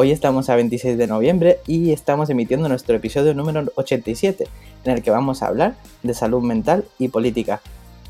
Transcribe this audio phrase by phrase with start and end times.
[0.00, 4.46] Hoy estamos a 26 de noviembre y estamos emitiendo nuestro episodio número 87,
[4.84, 7.60] en el que vamos a hablar de salud mental y política.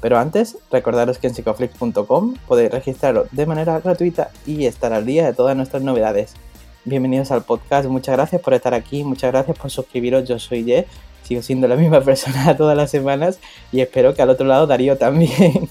[0.02, 5.24] Pero antes, recordaros que en psicoflix.com podéis registraros de manera gratuita y estar al día
[5.24, 6.34] de todas nuestras novedades.
[6.84, 10.86] Bienvenidos al podcast, muchas gracias por estar aquí, muchas gracias por suscribiros, yo soy Ye,
[11.22, 13.38] sigo siendo la misma persona todas las semanas
[13.72, 15.70] y espero que al otro lado Darío también.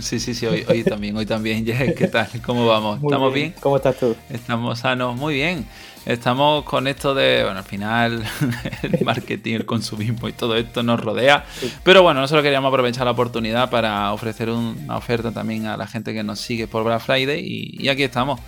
[0.00, 1.64] Sí, sí, sí, hoy, hoy también, hoy también.
[1.96, 2.28] ¿Qué tal?
[2.44, 3.00] ¿Cómo vamos?
[3.02, 3.54] ¿Estamos bien.
[3.60, 4.16] ¿Cómo estás tú?
[4.28, 5.66] Estamos sanos, muy bien.
[6.06, 8.24] Estamos con esto de, bueno, al final
[8.82, 11.44] el marketing, el consumismo y todo esto nos rodea.
[11.84, 16.14] Pero bueno, nosotros queríamos aprovechar la oportunidad para ofrecer una oferta también a la gente
[16.14, 18.40] que nos sigue por Black Friday y, aquí estamos.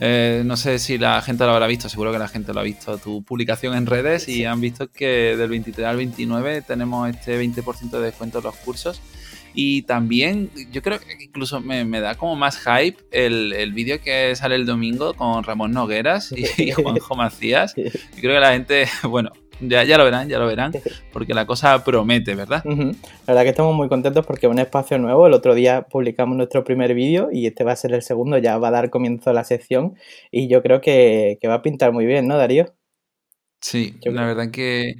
[0.00, 2.64] Eh, no sé si la gente lo habrá visto, seguro que la gente lo ha
[2.64, 7.38] visto, tu publicación en redes y han visto que del 23 al 29 tenemos este
[7.38, 9.02] 20% de descuento en los cursos.
[9.58, 14.54] Y también, yo creo que incluso me, da como más hype el, vídeo que sale
[14.54, 17.74] el domingo con Ramón Nogueras y, Juanjo Macías.
[17.76, 20.72] Y creo que la gente, bueno, ya, ya, lo verán, ya lo verán,
[21.12, 22.62] porque la cosa promete, ¿verdad?
[22.66, 22.92] La
[23.26, 25.26] verdad que estamos muy contentos porque es un espacio nuevo.
[25.26, 28.58] El otro día publicamos nuestro primer vídeo y este va a ser el segundo, ya
[28.58, 29.94] va a dar comienzo a la sección
[30.30, 32.74] y yo creo que, va a pintar muy bien, ¿no, Darío?
[33.60, 34.96] Sí, la verdad que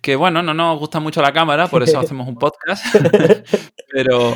[0.00, 2.84] que bueno, no nos gusta mucho la cámara, por eso hacemos un podcast,
[3.92, 4.32] pero,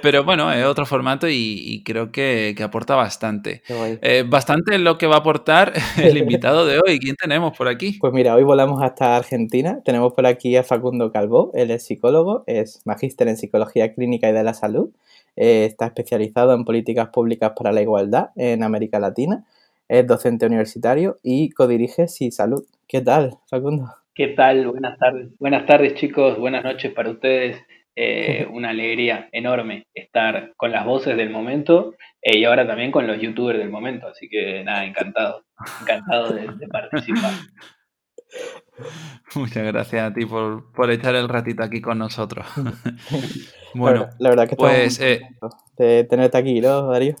[0.00, 3.62] pero bueno, es otro formato y, creo que, aporta bastante.
[4.02, 6.98] Eh, bastante es lo que va a aportar el invitado de hoy.
[6.98, 7.98] ¿Quién tenemos por aquí?
[8.00, 9.80] Pues mira, hoy volamos hasta Argentina.
[9.84, 14.32] Tenemos por aquí a Facundo Calvo, él es psicólogo, es magíster en psicología clínica y
[14.32, 14.90] de la salud,
[15.36, 19.44] eh, está especializado en políticas públicas para la igualdad en América Latina,
[19.88, 22.64] es docente universitario y codirige Sí Salud.
[22.86, 23.86] ¿Qué tal, Facundo?
[24.14, 24.66] ¿Qué tal?
[24.66, 25.28] Buenas tardes.
[25.38, 26.38] Buenas tardes, chicos.
[26.38, 27.56] Buenas noches para ustedes.
[27.96, 33.06] Eh, una alegría enorme estar con las voces del momento eh, y ahora también con
[33.06, 34.08] los youtubers del momento.
[34.08, 35.44] Así que nada, encantado.
[35.80, 37.32] Encantado de, participar.
[39.34, 42.46] Muchas gracias a ti por, echar el ratito aquí con nosotros.
[43.74, 45.22] bueno, la verdad, que pues, eh,
[45.76, 47.16] de tenerte aquí, ¿no, Darío?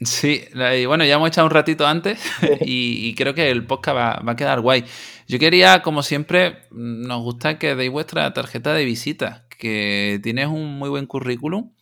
[0.00, 0.44] Sí,
[0.86, 2.22] bueno, ya hemos echado un ratito antes
[2.60, 4.84] y, creo que el podcast va, a quedar guay.
[5.26, 10.78] Yo quería, como siempre, nos gusta que deis vuestra tarjeta de visita, que tienes un
[10.78, 11.72] muy buen currículum,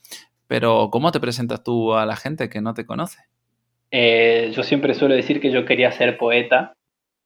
[0.46, 3.18] pero ¿cómo te presentas tú a la gente que no te conoce?
[3.90, 6.72] Eh, yo siempre suelo decir que yo quería ser poeta,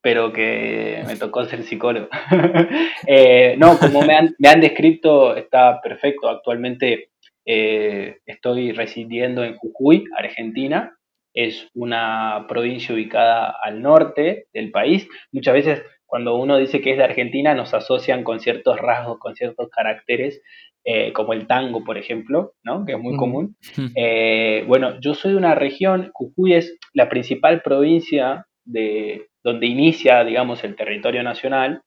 [0.00, 2.08] pero que me tocó ser psicólogo.
[3.06, 6.28] Eh, no, como me han, me han descrito, está perfecto.
[6.28, 7.10] Actualmente
[7.50, 10.94] eh, estoy residiendo en Jujuy, Argentina.
[11.32, 15.08] Es una provincia ubicada al norte del país.
[15.32, 19.34] Muchas veces cuando uno dice que es de Argentina nos asocian con ciertos rasgos, con
[19.34, 20.42] ciertos caracteres,
[20.84, 22.84] eh, como el tango, por ejemplo, ¿no?
[22.84, 23.56] que es muy común.
[23.96, 30.22] Eh, bueno, yo soy de una región, Jujuy es la principal provincia de donde inicia,
[30.24, 31.80] digamos, el territorio nacional,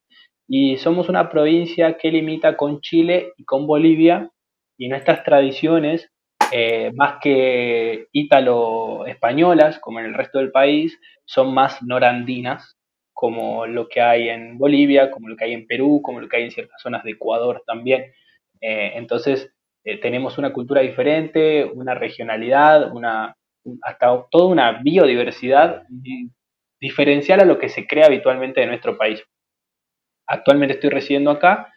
[0.47, 4.31] y somos una provincia que limita con Chile y con Bolivia
[4.81, 6.09] y nuestras tradiciones,
[6.51, 12.79] eh, más que ítalo-españolas, como en el resto del país, son más norandinas,
[13.13, 16.37] como lo que hay en Bolivia, como lo que hay en Perú, como lo que
[16.37, 18.11] hay en ciertas zonas de Ecuador también.
[18.59, 19.53] Eh, entonces,
[19.83, 23.35] eh, tenemos una cultura diferente, una regionalidad, una,
[23.83, 25.83] hasta toda una biodiversidad
[26.79, 29.23] diferencial a lo que se crea habitualmente en nuestro país.
[30.25, 31.70] Actualmente estoy residiendo acá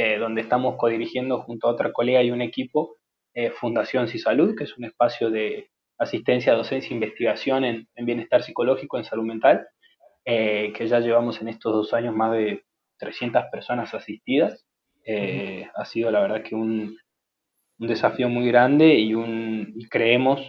[0.00, 2.98] eh, donde estamos codirigiendo junto a otra colega y un equipo
[3.34, 8.96] eh, Fundación Cisalud, que es un espacio de asistencia, docencia e investigación en, bienestar psicológico,
[8.96, 9.66] en salud mental,
[10.24, 12.62] eh, que ya llevamos en estos dos años más de
[12.98, 14.64] 300 personas asistidas.
[15.74, 16.96] ha sido la verdad que un,
[17.78, 20.40] desafío muy grande y, un, creemos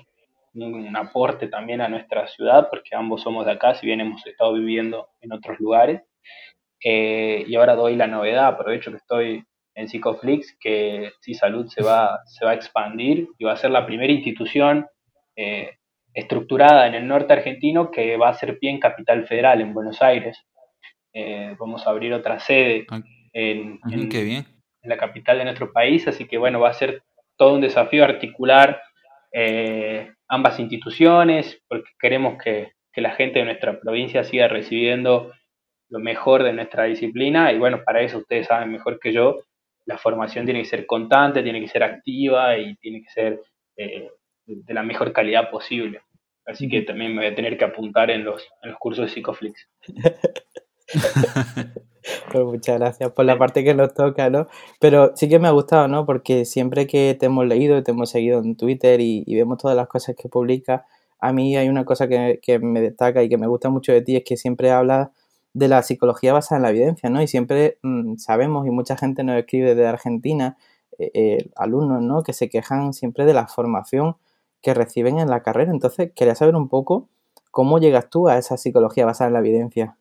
[0.54, 4.54] un, aporte también a nuestra ciudad, porque ambos somos de acá, si bien hemos estado
[4.54, 6.04] viviendo en otros lugares.
[6.84, 9.44] Eh, y ahora doy la novedad, aprovecho que estoy
[9.80, 13.72] en Psicoflix, que si Salud se va, se va a expandir y va a ser
[13.72, 14.86] la primera institución
[15.38, 15.78] eh,
[16.14, 20.02] estructurada en el norte argentino que va a ser pie en Capital Federal, en Buenos
[20.02, 20.38] Aires.
[21.14, 23.00] Eh, vamos a abrir otra sede ah,
[23.32, 24.46] en, en,
[24.84, 27.04] la capital de nuestro país, así que bueno, va a ser
[27.38, 28.82] todo un desafío articular
[30.28, 35.32] ambas instituciones, porque queremos que, que la gente de nuestra provincia siga recibiendo
[35.88, 39.44] lo mejor de nuestra disciplina y bueno, para eso ustedes saben mejor que yo,
[39.90, 43.42] la formación tiene que ser constante, tiene que ser activa y tiene que ser
[43.76, 44.12] eh,
[44.46, 46.02] de la mejor calidad posible.
[46.46, 49.12] Así que también me voy a tener que apuntar en los, en los cursos de
[49.12, 49.68] Psicoflix.
[52.32, 54.46] pues muchas gracias por la parte que nos toca, ¿no?
[54.80, 56.06] Pero sí que me ha gustado, ¿no?
[56.06, 59.88] Porque siempre que te hemos leído, te hemos seguido en Twitter y, vemos todas las
[59.88, 60.84] cosas que publicas,
[61.20, 64.04] a mí hay una cosa que, que, me destaca y que me gusta mucho de
[64.04, 65.10] ti, es que siempre hablas
[65.54, 67.22] de la psicología basada en la evidencia, ¿no?
[67.22, 70.58] Y siempre mm, sabemos, y mucha gente nos escribe de Argentina,
[70.98, 72.24] eh, eh, alumnos, ¿no?
[72.24, 74.18] Que se quejan siempre de la formación
[74.62, 75.72] que reciben en la carrera.
[75.72, 77.10] Entonces, quería saber un poco
[77.52, 79.96] cómo llegas tú a esa psicología basada en la evidencia.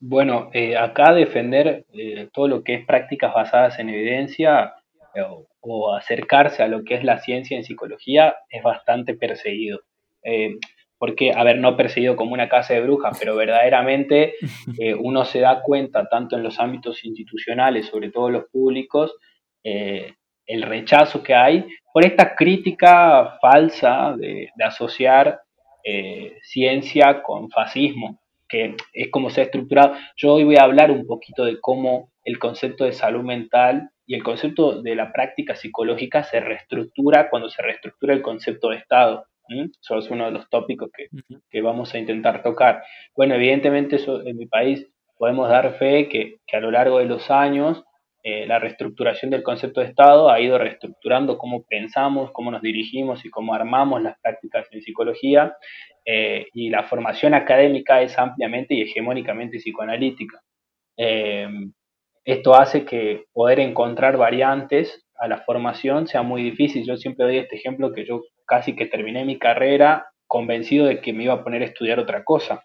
[0.00, 1.86] Bueno, eh, acá defender
[2.32, 4.74] todo lo que es prácticas basadas en evidencia
[5.62, 9.80] o, acercarse a lo que es la ciencia en psicología es bastante perseguido
[10.98, 14.34] porque, a ver, no perseguido como una casa de brujas, pero verdaderamente
[14.78, 19.14] eh, uno se da cuenta, tanto en los ámbitos institucionales, sobre todo los públicos,
[19.64, 20.14] eh,
[20.46, 25.40] el rechazo que hay por esta crítica falsa de, asociar
[25.84, 29.94] eh, ciencia con fascismo, que es como se ha estructurado.
[30.16, 34.14] Yo hoy voy a hablar un poquito de cómo el concepto de salud mental y
[34.14, 39.26] el concepto de la práctica psicológica se reestructura cuando se reestructura el concepto de Estado.
[39.48, 40.90] Eso es uno de los tópicos
[41.50, 42.82] que, vamos a intentar tocar.
[43.14, 44.86] Bueno, evidentemente eso, en mi país
[45.18, 47.84] podemos dar fe que, a lo largo de los años
[48.22, 53.24] eh, la reestructuración del concepto de Estado ha ido reestructurando cómo pensamos, cómo nos dirigimos
[53.24, 55.56] y cómo armamos las prácticas en psicología.
[56.04, 60.40] Eh, y la formación académica es ampliamente y hegemónicamente psicoanalítica.
[60.96, 61.48] Eh,
[62.24, 66.84] esto hace que poder encontrar variantes a la formación sea muy difícil.
[66.84, 71.12] Yo siempre doy este ejemplo que yo casi que terminé mi carrera convencido de que
[71.12, 72.64] me iba a poner a estudiar otra cosa.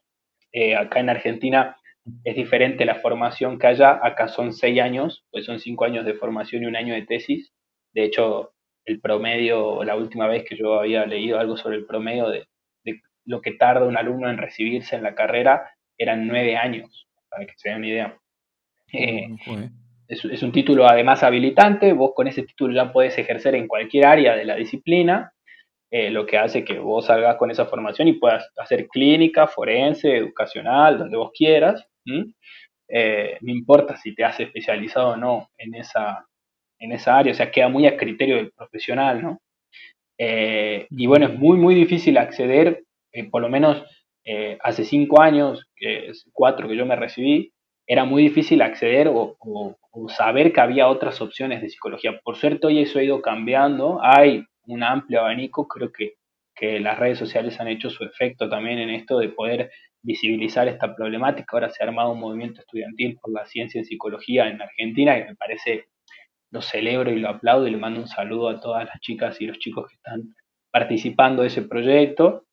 [0.51, 1.77] Eh, acá en Argentina
[2.23, 6.15] es diferente la formación que allá, acá son seis años, pues son cinco años de
[6.15, 7.53] formación y un año de tesis.
[7.93, 8.53] De hecho,
[8.85, 12.45] el promedio, la última vez que yo había leído algo sobre el promedio de,
[13.23, 17.53] lo que tarda un alumno en recibirse en la carrera, eran nueve años, para que
[17.55, 18.17] se den una idea.
[18.91, 19.27] Eh,
[20.07, 24.07] es, es, un título además habilitante, vos con ese título ya podés ejercer en cualquier
[24.07, 25.31] área de la disciplina
[25.93, 30.15] eh, lo que hace que vos salgas con esa formación y puedas hacer clínica, forense,
[30.15, 31.85] educacional, donde vos quieras.
[32.87, 36.25] Eh, no importa si te has especializado o no en esa,
[36.79, 39.41] en esa área, o sea, queda muy a criterio del profesional, ¿no?
[40.17, 42.83] Eh, y bueno, es muy, muy difícil acceder,
[43.29, 43.83] por lo menos
[44.63, 45.67] hace cinco años,
[46.31, 47.51] cuatro que yo me recibí,
[47.85, 52.21] era muy difícil acceder o, o, saber que había otras opciones de psicología.
[52.23, 56.15] Por suerte hoy eso ha ido cambiando, hay un amplio abanico, creo que,
[56.79, 59.71] las redes sociales han hecho su efecto también en esto de poder
[60.03, 61.47] visibilizar esta problemática.
[61.53, 65.23] Ahora se ha armado un movimiento estudiantil por la ciencia en psicología en Argentina y
[65.23, 65.85] me parece,
[66.51, 69.47] lo celebro y lo aplaudo y le mando un saludo a todas las chicas y
[69.47, 70.35] los chicos que están
[70.69, 72.45] participando de ese proyecto.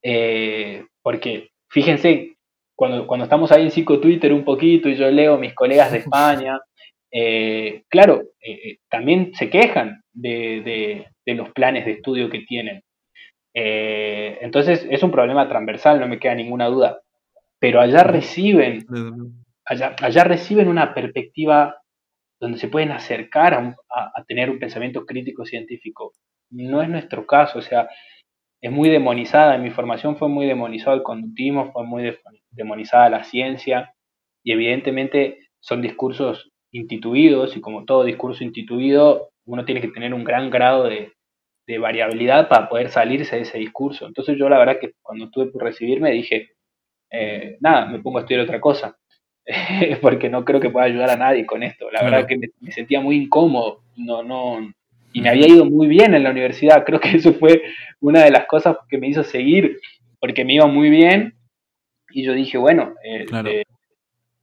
[0.00, 2.36] Eh, porque fíjense,
[2.76, 5.90] cuando, cuando estamos ahí en Psico Twitter un poquito y yo leo a mis colegas
[5.90, 6.60] de España,
[7.12, 12.82] eh, claro, eh, también se quejan de, los planes de estudio que tienen.
[13.54, 17.00] Eh, entonces es un problema transversal, no me queda ninguna duda.
[17.58, 18.86] Pero allá reciben,
[19.64, 21.80] allá, allá reciben una perspectiva
[22.40, 26.12] donde se pueden acercar a, tener un pensamiento crítico científico.
[26.50, 27.88] No es nuestro caso, o sea,
[28.62, 32.16] es muy demonizada, en mi formación fue muy demonizado el conductismo, fue muy
[32.50, 33.94] demonizada la ciencia,
[34.42, 40.24] y evidentemente son discursos instituidos, y como todo discurso instituido, uno tiene que tener un
[40.24, 41.12] gran grado de,
[41.78, 44.06] variabilidad para poder salirse de ese discurso.
[44.06, 46.50] Entonces yo la verdad que cuando estuve por recibirme dije,
[47.10, 48.96] eh, nada, me pongo a estudiar otra cosa,
[50.00, 51.90] porque no creo que pueda ayudar a nadie con esto.
[51.90, 54.72] La verdad que me, sentía muy incómodo, no, no,
[55.12, 56.84] y me había ido muy bien en la universidad.
[56.86, 57.62] Creo que eso fue
[58.00, 59.80] una de las cosas que me hizo seguir,
[60.20, 61.34] porque me iba muy bien
[62.12, 63.26] y yo dije, bueno, eh,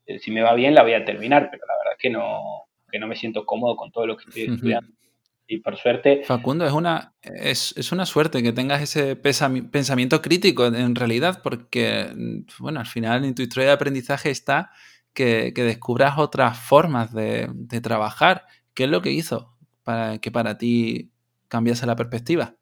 [0.05, 2.99] eh, si me va bien la voy a terminar, pero la verdad que no, que
[2.99, 4.97] no me siento cómodo con todo lo que estoy estudiando
[5.47, 6.23] y por suerte...
[6.25, 12.07] Facundo, es una, es, una suerte que tengas ese pensamiento crítico en realidad, porque,
[12.59, 14.71] bueno, al final en tu historia de aprendizaje está
[15.13, 17.49] que, descubras otras formas de,
[17.81, 18.43] trabajar.
[18.73, 21.11] ¿Qué es lo que hizo para que para ti
[21.47, 22.53] cambiase la perspectiva?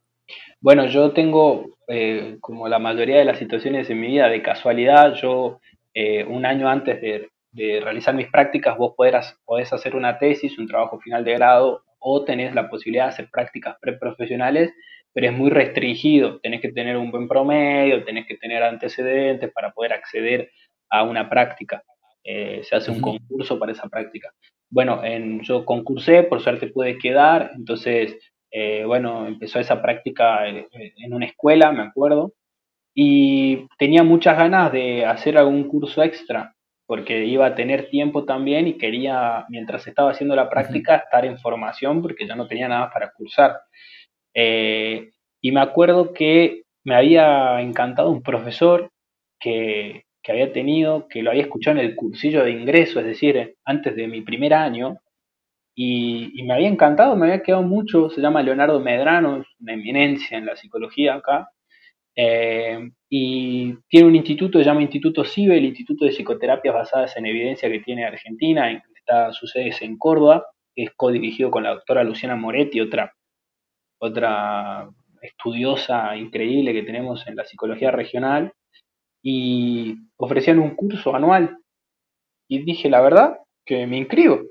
[0.62, 5.15] Bueno, yo tengo, eh, como la mayoría de las situaciones en mi vida, de casualidad,
[5.15, 5.60] yo
[5.94, 10.68] eh, un año antes de, de, realizar mis prácticas, vos podés hacer una tesis, un
[10.68, 14.72] trabajo final de grado o tenés la posibilidad de hacer prácticas preprofesionales,
[15.12, 16.40] pero es muy restringido.
[16.40, 20.52] Tenés que tener un buen promedio, tenés que tener antecedentes para poder acceder
[20.92, 21.84] a una práctica.
[22.24, 24.32] eh, se hace un concurso para esa práctica.
[24.70, 28.18] Bueno, en, yo concursé, por suerte pude quedar, entonces,
[28.52, 32.34] eh, bueno, empezó esa práctica en, en una escuela, me acuerdo,
[32.96, 36.55] y tenía muchas ganas de hacer algún curso extra
[36.86, 41.39] porque iba a tener tiempo también y quería, mientras estaba haciendo la práctica, estar en
[41.39, 43.60] formación porque ya no tenía nada para cursar.
[44.34, 45.12] Eh,
[45.42, 48.92] y me acuerdo que me había encantado un profesor
[49.39, 53.96] que, había tenido, que lo había escuchado en el cursillo de ingreso, es decir, antes
[53.96, 54.98] de mi primer año,
[55.75, 60.38] y, me había encantado, me había quedado mucho, se llama Leonardo Medrano, es una eminencia
[60.38, 61.50] en la psicología acá,
[62.16, 67.26] eh, y tiene un instituto, se llama Instituto CIBE, el Instituto de Psicoterapias Basadas en
[67.26, 70.46] Evidencia que tiene Argentina, está, su sede es en Córdoba,
[70.76, 73.14] es codirigido con la doctora Luciana Moretti, otra,
[74.00, 74.90] otra
[75.22, 78.54] estudiosa increíble que tenemos en la psicología regional,
[79.22, 81.58] y ofrecían un curso anual.
[82.48, 84.42] Y dije, la verdad, que me inscribo,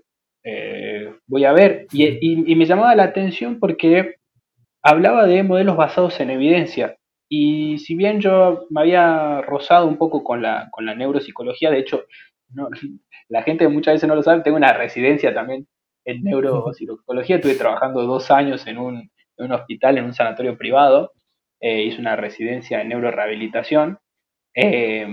[0.43, 1.87] eh, voy a ver.
[1.93, 4.17] y me llamaba la atención porque
[4.83, 6.97] hablaba de modelos basados en evidencia.
[7.29, 11.79] Y si bien yo me había rozado un poco con la, con la neuropsicología, de
[11.79, 12.05] hecho,
[12.51, 12.69] no,
[13.29, 15.67] la gente muchas veces no lo sabe, tengo una residencia también
[16.05, 21.13] en neuropsicología, estuve trabajando dos años en un, en un hospital, en un sanatorio privado,
[21.61, 23.99] eh, hice una residencia en neurorehabilitación,
[24.55, 25.07] eh,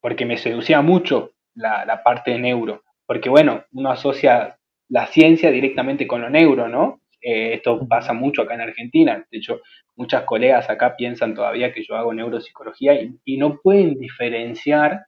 [0.00, 4.58] porque me seducía mucho la, la parte de neuro, porque bueno, uno asocia
[4.88, 7.00] la ciencia directamente con lo neuro, ¿no?
[7.30, 9.22] Eh, esto pasa mucho acá en Argentina.
[9.30, 9.60] De hecho,
[9.96, 15.04] muchas colegas acá piensan todavía que yo hago neuropsicología y, no pueden diferenciar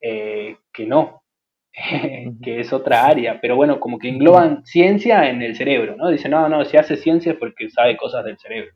[0.00, 1.24] eh, que no,
[2.44, 3.40] que es otra área.
[3.40, 6.10] Pero bueno, como que engloban ciencia en el cerebro, ¿no?
[6.10, 8.70] Dicen, no, no, si hace ciencia es porque sabe cosas del cerebro.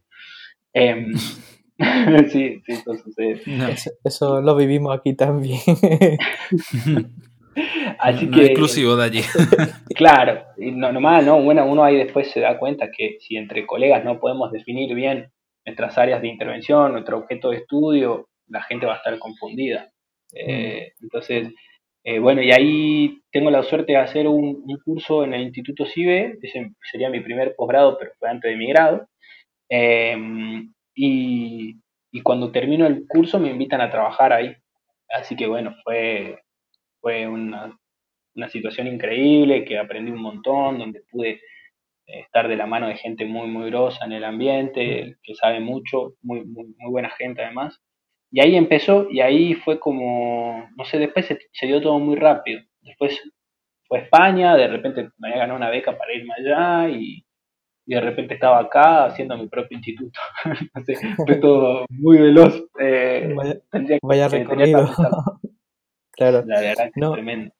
[0.72, 1.12] Em,
[2.32, 3.42] sí, sí, eso sucede.
[4.02, 5.60] eso lo vivimos aquí también.
[7.98, 9.20] Así que, exclusivo de allí.
[9.94, 11.40] claro, y no, nomás, ¿no?
[11.42, 15.30] Bueno, uno ahí después se da cuenta que si entre colegas no podemos definir bien
[15.64, 19.90] nuestras áreas de intervención, nuestro objeto de estudio, la gente va a estar confundida.
[20.32, 21.04] Eh, mm.
[21.04, 21.48] entonces,
[22.04, 26.38] eh, bueno, y ahí tengo la suerte de hacer un, curso en el Instituto CIBE,
[26.42, 29.08] ese sería mi primer posgrado, pero fue antes de mi grado.
[29.68, 31.76] Em, y,
[32.10, 34.54] y cuando termino el curso me invitan a trabajar ahí.
[35.08, 36.38] Así que bueno, fue,
[37.00, 37.76] fue una,
[38.48, 41.40] situación increíble, que aprendí un montón, donde pude
[42.06, 45.60] eh, estar de la mano de gente muy, muy grosa en el ambiente, que sabe
[45.60, 47.78] mucho, muy, muy, buena gente además.
[48.30, 52.62] Y ahí empezó, y ahí fue como, no sé, después se, dio todo muy rápido.
[52.80, 53.20] Después
[53.88, 57.24] fue España, de repente me había ganado una beca para irme allá y,
[57.86, 60.20] de repente estaba acá haciendo mi propio instituto.
[61.26, 62.64] fue todo muy veloz.
[62.78, 63.34] Eh,
[64.02, 64.88] vaya, recorrido.
[66.20, 66.44] Claro.
[66.46, 67.54] La verdad que es tremendo.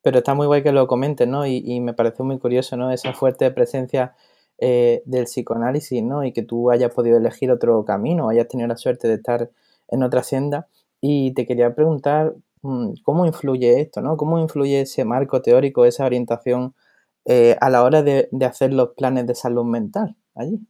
[0.00, 1.44] Pero está muy guay que lo comentes, ¿no?
[1.44, 2.92] Y, me parece muy curioso, ¿no?
[2.92, 4.14] Esa fuerte presencia
[4.58, 6.22] eh, del psicoanálisis, ¿no?
[6.22, 9.50] Y que tú hayas podido elegir otro camino, hayas tenido la suerte de estar
[9.88, 10.68] en otra senda.
[11.00, 14.16] Y te quería preguntar mm, cómo influye esto, ¿no?
[14.16, 16.76] ¿Cómo influye ese marco teórico, esa orientación
[17.24, 20.60] eh, a la hora de, hacer los planes de salud mental allí?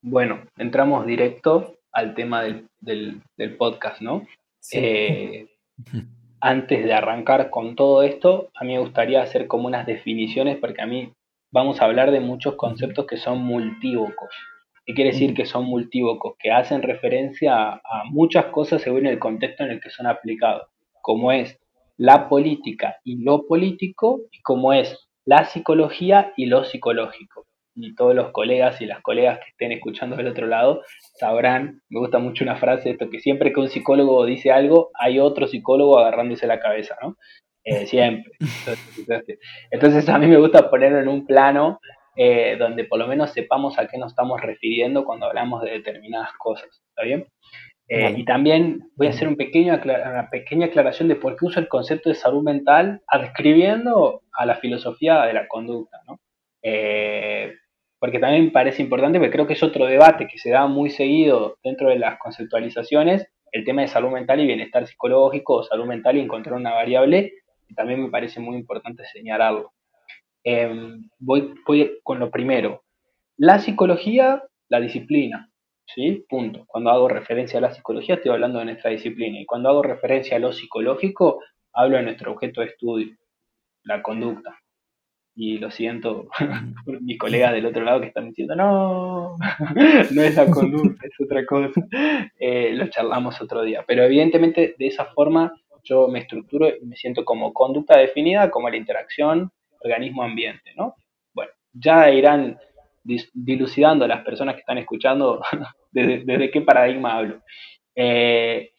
[0.00, 4.26] Bueno, entramos directo al tema del, del, podcast, ¿no?
[4.58, 4.78] Sí.
[4.78, 5.51] Eh,
[6.40, 10.82] antes de arrancar con todo esto, a mí me gustaría hacer como unas definiciones porque
[10.82, 11.12] a mí
[11.52, 14.34] vamos a hablar de muchos conceptos que son multívocos.
[14.84, 16.34] ¿Qué quiere decir que son multívocos?
[16.38, 20.66] Que hacen referencia a, muchas cosas según el contexto en el que son aplicados,
[21.00, 21.60] como es
[21.96, 28.14] la política y lo político, y como es la psicología y lo psicológico y todos
[28.14, 30.82] los colegas y las colegas que estén escuchando del otro lado
[31.14, 34.90] sabrán, me gusta mucho una frase de esto, que siempre que un psicólogo dice algo,
[34.94, 37.16] hay otro psicólogo agarrándose la cabeza, ¿no?
[37.64, 38.32] Eh, siempre.
[39.70, 41.80] Entonces, a mí me gusta ponerlo en un plano
[42.16, 46.30] eh, donde por lo menos sepamos a qué nos estamos refiriendo cuando hablamos de determinadas
[46.38, 47.26] cosas, ¿está bien?
[47.88, 51.60] Eh, y también voy a hacer un pequeño una pequeña aclaración de por qué uso
[51.60, 56.18] el concepto de salud mental adscribiendo a la filosofía de la conducta, ¿no?
[58.02, 60.90] Porque también me parece importante, porque creo que es otro debate que se da muy
[60.90, 65.86] seguido dentro de las conceptualizaciones, el tema de salud mental y bienestar psicológico, o salud
[65.86, 67.32] mental y encontrar una variable,
[67.68, 69.70] que también me parece muy importante señalarlo.
[70.42, 72.82] Em, voy, voy con lo primero.
[73.36, 75.48] La psicología, la disciplina,
[75.86, 76.26] ¿sí?
[76.28, 76.64] Punto.
[76.66, 80.38] Cuando hago referencia a la psicología estoy hablando de nuestra disciplina y cuando hago referencia
[80.38, 81.38] a lo psicológico
[81.72, 83.16] hablo de nuestro objeto de estudio,
[83.84, 84.58] la conducta
[85.34, 86.28] y lo siento
[86.84, 89.36] por mis colegas del otro lado que están diciendo, no,
[90.10, 91.80] no es la conducta, es otra cosa.
[92.38, 93.84] Eh, lo charlamos otro día.
[93.86, 95.52] Pero evidentemente de esa forma
[95.84, 100.94] yo me estructuro y me siento como conducta definida como la interacción organismo-ambiente, ¿no?
[101.34, 102.58] Bueno, ya irán
[103.04, 105.42] dilucidando las personas que están escuchando
[105.90, 107.42] desde, qué paradigma hablo.
[107.96, 108.70] Eh,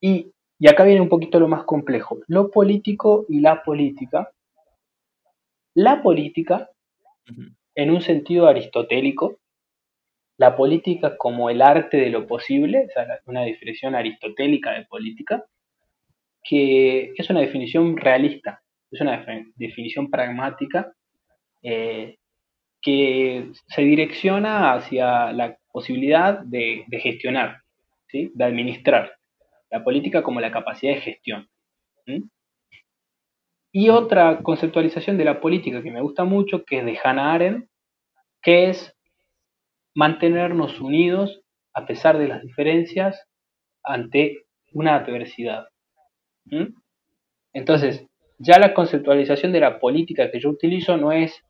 [0.00, 4.30] y, y acá viene un poquito lo más complejo, lo político y la política.
[5.74, 6.68] La política,
[7.74, 9.38] en un sentido aristotélico,
[10.36, 15.44] la política como el arte de lo posible, o sea, una definición aristotélica de política,
[16.42, 19.24] que es una definición realista, es una
[19.56, 20.92] definición pragmática
[21.62, 22.16] eh,
[22.80, 27.62] que se direcciona hacia la posibilidad de, gestionar,
[28.08, 28.30] ¿sí?
[28.34, 29.16] de administrar
[29.70, 31.48] la política como la capacidad de gestión.
[33.72, 37.68] Y otra conceptualización de la política que me gusta mucho, que es de Hannah Arendt,
[38.42, 38.94] que es
[39.94, 41.42] mantenernos unidos
[41.74, 43.26] a pesar de las diferencias
[43.82, 45.68] ante una adversidad.
[47.54, 48.06] Entonces,
[48.38, 51.42] ya la conceptualización de la política que yo utilizo no es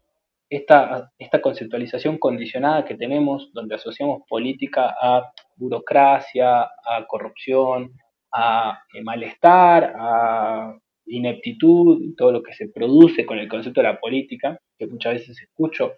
[0.49, 7.93] esta, esta conceptualización condicionada que tenemos, donde asociamos política a burocracia, a corrupción,
[8.31, 14.01] a eh, malestar, a ineptitud, todo lo que se produce con el concepto de la
[14.01, 15.95] política, que muchas veces escucho,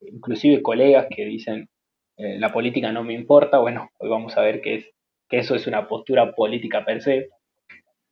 [0.00, 1.68] inclusive colegas que dicen,
[2.16, 4.90] eh, la política no me importa, bueno, hoy vamos a ver que, es,
[5.28, 7.28] que eso es una postura política per se.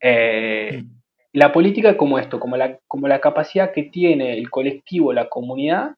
[0.01, 1.01] Eh, mm.
[1.35, 5.95] la política como esto, como la, como la capacidad que tiene el colectivo, la comunidad,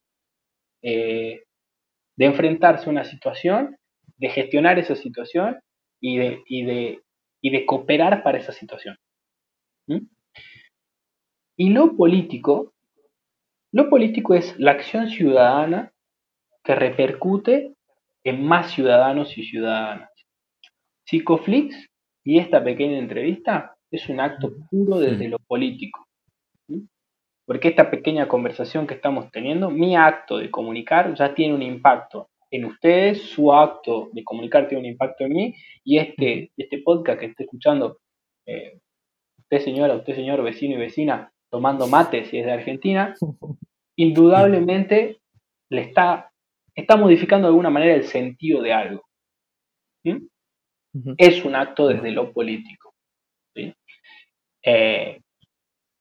[0.83, 1.43] eh,
[2.17, 3.77] de enfrentarse a una situación,
[4.17, 5.59] de gestionar esa situación
[5.99, 7.01] y de, y de,
[7.41, 8.97] y de cooperar para esa situación.
[9.87, 10.07] ¿Mm?
[11.57, 12.73] Y lo político,
[13.71, 15.93] lo político es la acción ciudadana
[16.63, 17.73] que repercute
[18.23, 20.09] en más ciudadanos y ciudadanas.
[21.05, 21.87] Psicoflix
[22.23, 26.05] y esta pequeña entrevista es un acto puro desde lo político.
[27.45, 32.29] Porque esta pequeña conversación que estamos teniendo, mi acto de comunicar ya tiene un impacto
[32.49, 37.19] en ustedes, su acto de comunicar tiene un impacto en mí y este, este podcast
[37.19, 37.99] que esté escuchando,
[38.47, 38.79] eh,
[39.37, 43.13] usted señora, usted señor, vecino y vecina, tomando mate si es de Argentina,
[43.95, 45.21] indudablemente
[45.69, 46.33] le está
[46.75, 49.05] está modificando de alguna manera el sentido de algo.
[51.17, 52.93] Es un acto desde lo político.
[54.67, 55.21] Eh,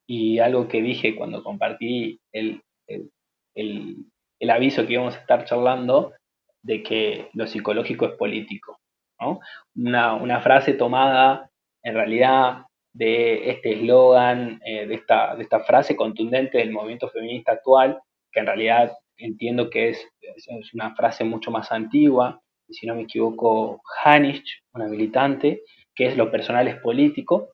[0.09, 2.61] y algo que dije cuando compartí el,
[4.51, 6.13] aviso que íbamos a estar charlando
[6.63, 8.81] de que lo psicológico es político.
[9.77, 11.49] Una, frase tomada
[11.85, 17.53] en realidad de este eslogan, eh, de, esta, de esta frase contundente del movimiento feminista
[17.53, 18.01] actual,
[18.33, 20.09] que en realidad entiendo que es,
[20.73, 25.63] una frase mucho más antigua, si no me equivoco, Hanich, una militante,
[25.95, 27.51] que es lo personal es político,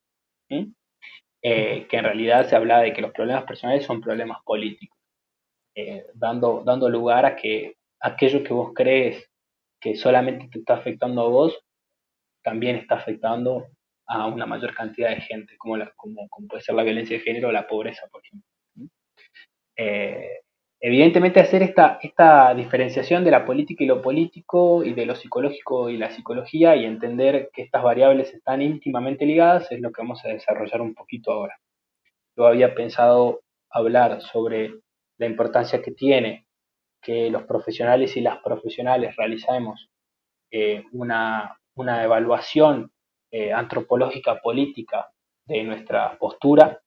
[1.42, 4.96] eh, que en realidad se habla de que los problemas personales son problemas políticos,
[5.74, 9.26] eh, dando, dando lugar a que aquello que vos crees
[9.80, 11.58] que solamente te está afectando a vos,
[12.42, 13.66] también está afectando
[14.10, 17.48] a una mayor cantidad de gente, como, la, como, puede ser la violencia de género
[17.48, 18.48] o la pobreza, por ejemplo.
[19.76, 20.40] Eh,
[20.82, 25.90] Evidentemente hacer esta, esta diferenciación de la política y lo político y de lo psicológico
[25.90, 30.24] y la psicología y entender que estas variables están íntimamente ligadas es lo que vamos
[30.24, 31.58] a desarrollar un poquito ahora.
[32.34, 34.72] Yo había pensado hablar sobre
[35.18, 36.46] la importancia que tiene
[37.02, 39.90] que los profesionales y las profesionales realicemos
[40.50, 42.90] eh, una, evaluación
[43.30, 45.10] eh, antropológica política
[45.46, 46.80] de nuestra postura,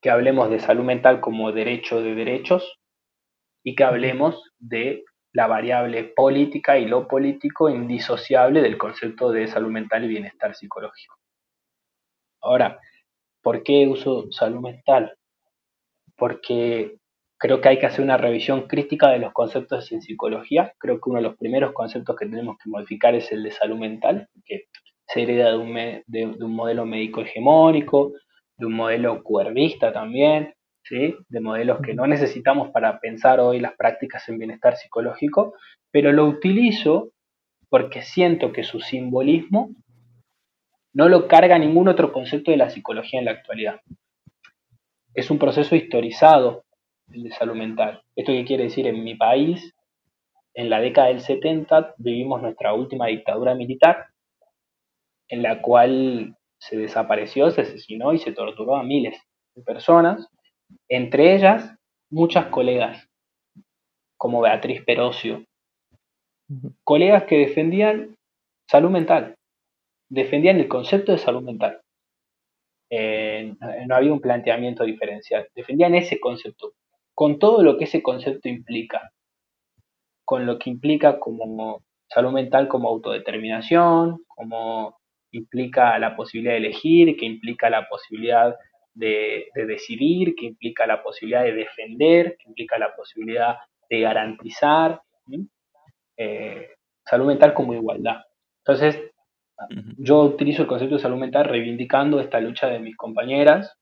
[0.00, 2.78] que hablemos de salud mental como derecho de derechos
[3.62, 9.70] y que hablemos de la variable política y lo político indisociable del concepto de salud
[9.70, 11.16] mental y bienestar psicológico.
[12.40, 12.78] Ahora,
[13.42, 15.16] ¿por qué uso salud mental?
[16.16, 16.98] Porque
[17.38, 20.72] creo que hay que hacer una revisión crítica de los conceptos en psicología.
[20.78, 23.76] Creo que uno de los primeros conceptos que tenemos que modificar es el de salud
[23.76, 24.64] mental, que
[25.06, 25.74] se hereda de un,
[26.06, 28.12] de un modelo médico hegemónico,
[28.56, 31.14] de un modelo cuervista también, ¿sí?
[31.28, 35.54] de modelos que no necesitamos para pensar hoy las prácticas en bienestar psicológico,
[35.90, 37.10] pero lo utilizo
[37.68, 39.70] porque siento que su simbolismo
[40.92, 43.80] no lo carga ningún otro concepto de la psicología en la actualidad.
[45.14, 46.64] Es un proceso historizado
[47.12, 48.02] el de salud mental.
[48.16, 48.86] ¿Esto qué quiere decir?
[48.86, 49.74] En mi país,
[50.54, 54.06] en la década del 70, vivimos nuestra última dictadura militar,
[55.28, 59.16] en la cual se desapareció, se asesinó y se torturó a miles
[59.54, 60.28] de personas,
[60.88, 61.74] entre ellas
[62.10, 63.08] muchas colegas,
[64.16, 65.44] como Beatriz Perocio,
[66.84, 68.16] colegas que defendían
[68.68, 69.34] salud mental,
[70.08, 71.80] defendían el concepto de salud mental.
[72.90, 73.54] eh,
[73.86, 75.48] no había un planteamiento diferencial.
[75.54, 76.74] Defendían ese concepto,
[77.14, 79.10] con todo lo que ese concepto implica,
[80.24, 84.96] con lo que implica como salud mental como autodeterminación, como
[85.38, 88.54] implica la posibilidad de elegir, que implica la posibilidad
[88.94, 93.56] de, decidir, que implica la posibilidad de defender, que implica la posibilidad
[93.90, 95.00] de garantizar.
[96.16, 96.68] Eh,
[97.04, 98.22] salud mental como igualdad.
[98.58, 99.10] Entonces,
[99.98, 103.76] yo utilizo el concepto de salud mental reivindicando esta lucha de mis compañeras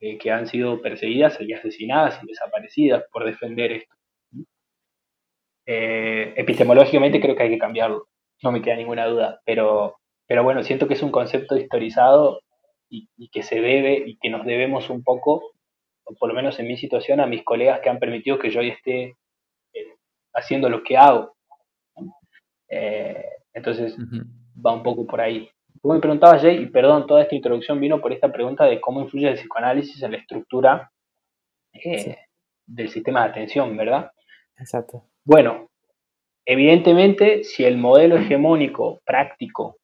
[0.00, 3.94] eh, que han sido perseguidas y asesinadas y desaparecidas por defender esto.
[5.66, 8.08] Eh, epistemológicamente creo que hay que cambiarlo,
[8.42, 9.96] no me queda ninguna duda, pero,
[10.28, 12.42] pero bueno, siento que es un concepto historizado
[12.90, 15.52] y, que se debe y que nos debemos un poco,
[16.04, 18.60] o por lo menos en mi situación, a mis colegas que han permitido que yo
[18.60, 19.16] hoy esté
[19.72, 19.94] eh,
[20.34, 21.34] haciendo lo que hago.
[23.54, 23.96] entonces,
[24.64, 25.50] va un poco por ahí.
[25.80, 29.00] Tú me preguntabas, Jay, y perdón, toda esta introducción vino por esta pregunta de cómo
[29.00, 30.90] influye el psicoanálisis en la estructura
[31.72, 32.16] eh,
[32.66, 34.10] del sistema de atención, ¿verdad?
[34.58, 35.04] Exacto.
[35.24, 35.70] Bueno,
[36.44, 39.78] evidentemente, si el modelo hegemónico práctico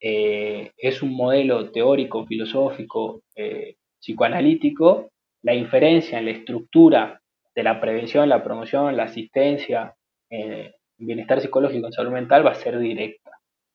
[0.00, 5.10] eh, es un modelo teórico, filosófico, eh, psicoanalítico,
[5.42, 7.20] la inferencia en la estructura
[7.54, 9.94] de la prevención, la promoción, la asistencia,
[10.30, 13.30] en bienestar psicológico en salud mental va a ser directa.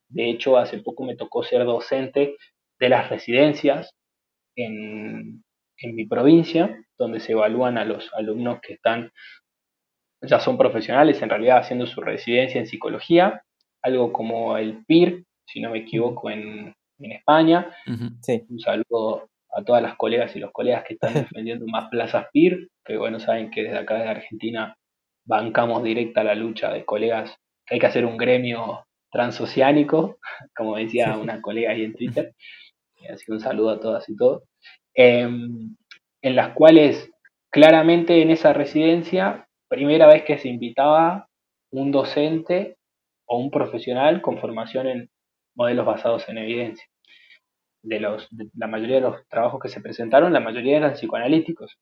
[0.07, 2.37] De hecho, hace poco me tocó ser docente
[2.79, 3.93] de las residencias
[4.55, 5.43] en,
[5.83, 9.11] mi provincia, donde se evalúan a los alumnos que están,
[10.21, 13.43] ya son profesionales en realidad haciendo su residencia en psicología,
[13.81, 17.75] algo como el PIR, si no me equivoco, en, España.
[17.87, 22.69] Un saludo a todas las colegas y los colegas que están defendiendo más plazas PIR,
[22.85, 24.77] que bueno, saben que desde acá de Argentina
[25.25, 30.17] bancamos directa la lucha de colegas, que hay que hacer un gremio transoceánico,
[30.55, 32.33] como decía una colega ahí en Twitter,
[33.11, 34.43] así que un saludo a todas y todos,
[34.93, 35.75] em,
[36.21, 37.11] en las cuales
[37.51, 41.27] claramente en esa residencia, primera vez que se invitaba
[41.71, 42.77] un docente
[43.27, 45.09] o un profesional con formación en
[45.55, 46.85] modelos basados en evidencia.
[47.81, 51.77] De, los, la mayoría de los trabajos que se presentaron, la mayoría eran psicoanalíticos.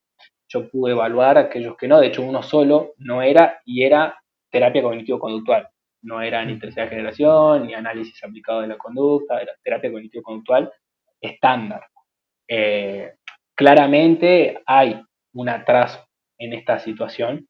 [0.50, 4.18] Yo pude evaluar aquellos que no, de hecho uno solo no era y era
[4.50, 5.70] terapia cognitivo-conductual
[6.04, 10.72] no era ni tercera generación, ni análisis aplicado de la conducta, era terapia cognitivo-conductual
[11.20, 11.88] estándar.
[12.48, 13.14] Eh,
[13.56, 15.02] claramente hay
[15.34, 16.06] un atraso
[16.38, 17.48] en esta situación.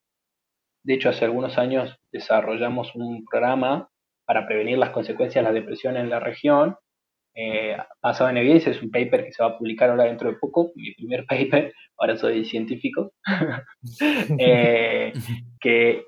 [0.84, 3.90] De hecho, hace algunos años desarrollamos un programa
[4.26, 6.76] para prevenir las consecuencias de la depresión en la región
[7.36, 10.38] eh, basado en evidencia, es un paper que se va a publicar ahora dentro de
[10.38, 13.14] poco, mi primer paper, ahora soy científico,
[14.38, 15.14] eh,
[15.60, 16.06] que,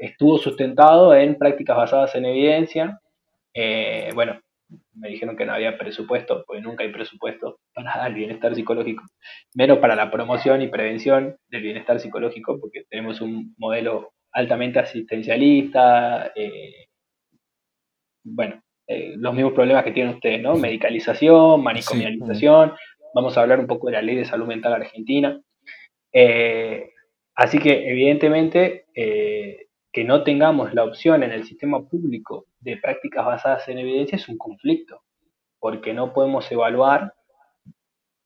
[0.00, 2.98] estuvo sustentado en prácticas basadas en evidencia.
[3.52, 4.40] Eh, bueno,
[4.94, 9.04] me dijeron que no había presupuesto, porque nunca hay presupuesto para el bienestar psicológico,
[9.54, 16.32] menos para la promoción y prevención del bienestar psicológico, porque tenemos un modelo altamente asistencialista,
[16.34, 16.85] eh,
[18.26, 20.56] bueno, eh, los mismos problemas que tienen ustedes, ¿no?
[20.56, 22.72] Medicalización, manicomialización.
[23.14, 25.40] Vamos a hablar un poco de la ley de salud mental argentina.
[26.12, 26.90] Eh,
[27.34, 33.24] así que, evidentemente, eh, que no tengamos la opción en el sistema público de prácticas
[33.24, 35.02] basadas en evidencia es un conflicto,
[35.60, 37.14] porque no podemos evaluar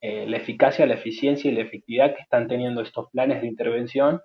[0.02, 4.22] la eficacia, la eficiencia y la efectividad que están teniendo estos planes de intervención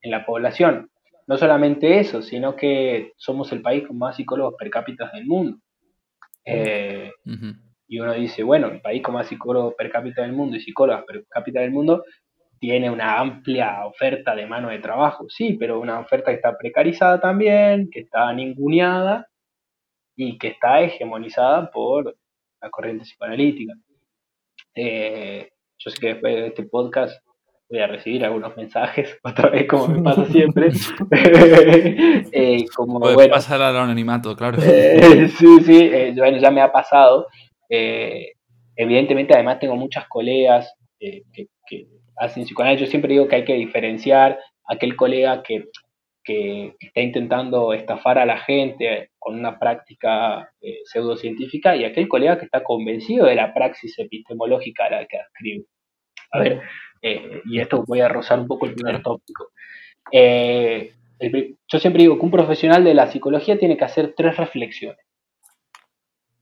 [0.00, 0.90] en la población.
[1.26, 5.58] No solamente eso, sino que somos el país con más psicólogos per cápita del mundo.
[6.44, 7.10] Eh,
[7.88, 11.04] y uno dice, bueno, el país con más psicólogos per cápita del mundo y psicólogas
[11.04, 12.04] per cápita del mundo
[12.58, 17.20] tiene una amplia oferta de mano de trabajo, sí, pero una oferta que está precarizada
[17.20, 19.28] también, que está ninguneada
[20.14, 22.16] y que está hegemonizada por
[22.60, 23.74] la corriente psicoanalítica.
[24.74, 27.25] Eh, yo sé que después de este podcast
[27.68, 30.70] voy a recibir algunos mensajes, otra vez como me pasa siempre.
[32.32, 34.58] eh, como, Puede pasar al anonimato, claro.
[34.62, 37.26] Eh, sí, sí, eh, bueno, ya me ha pasado.
[37.68, 38.32] Eh,
[38.76, 41.22] evidentemente, además tengo muchas colegas que,
[42.18, 42.86] hacen psicoanálisis.
[42.86, 45.66] Yo siempre digo que hay que diferenciar aquel colega que,
[46.24, 50.50] que está intentando estafar a la gente con una práctica
[50.84, 55.66] pseudocientífica y aquel colega que está convencido de la praxis epistemológica a la que escribe.
[56.32, 56.62] A ver,
[57.02, 59.50] eh, y esto voy a rozar un poco el primer tópico.
[60.10, 60.92] Eh,
[61.68, 65.06] yo siempre digo que un profesional de la psicología tiene que hacer tres reflexiones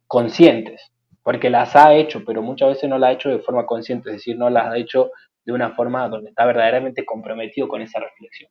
[0.07, 4.11] conscientes, porque las ha hecho, pero muchas veces no las ha hecho de forma consciente,
[4.11, 5.11] es decir, no las ha hecho
[5.45, 8.51] de una forma donde está verdaderamente comprometido con esa reflexión.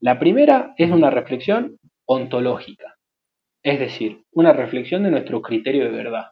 [0.00, 2.96] La primera es una reflexión ontológica,
[3.62, 6.26] es decir, una reflexión de nuestro criterio de verdad.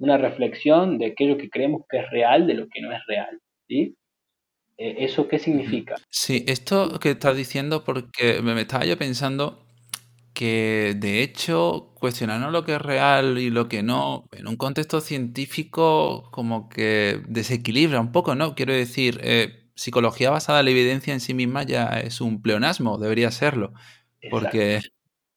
[0.00, 3.40] una reflexión de aquello que creemos que es real de lo que no es real.
[3.68, 3.94] ¿Sí?
[4.78, 5.96] Eh, ¿Eso qué significa?
[6.10, 9.66] Sí, esto que estás diciendo, porque me estaba yo pensando
[10.34, 15.00] que de hecho cuestionarnos lo que es real y lo que no, en un contexto
[15.00, 18.54] científico como que desequilibra un poco, ¿no?
[18.54, 22.98] Quiero decir, eh, psicología basada en la evidencia en sí misma ya es un pleonasmo,
[22.98, 23.72] debería serlo,
[24.30, 24.80] porque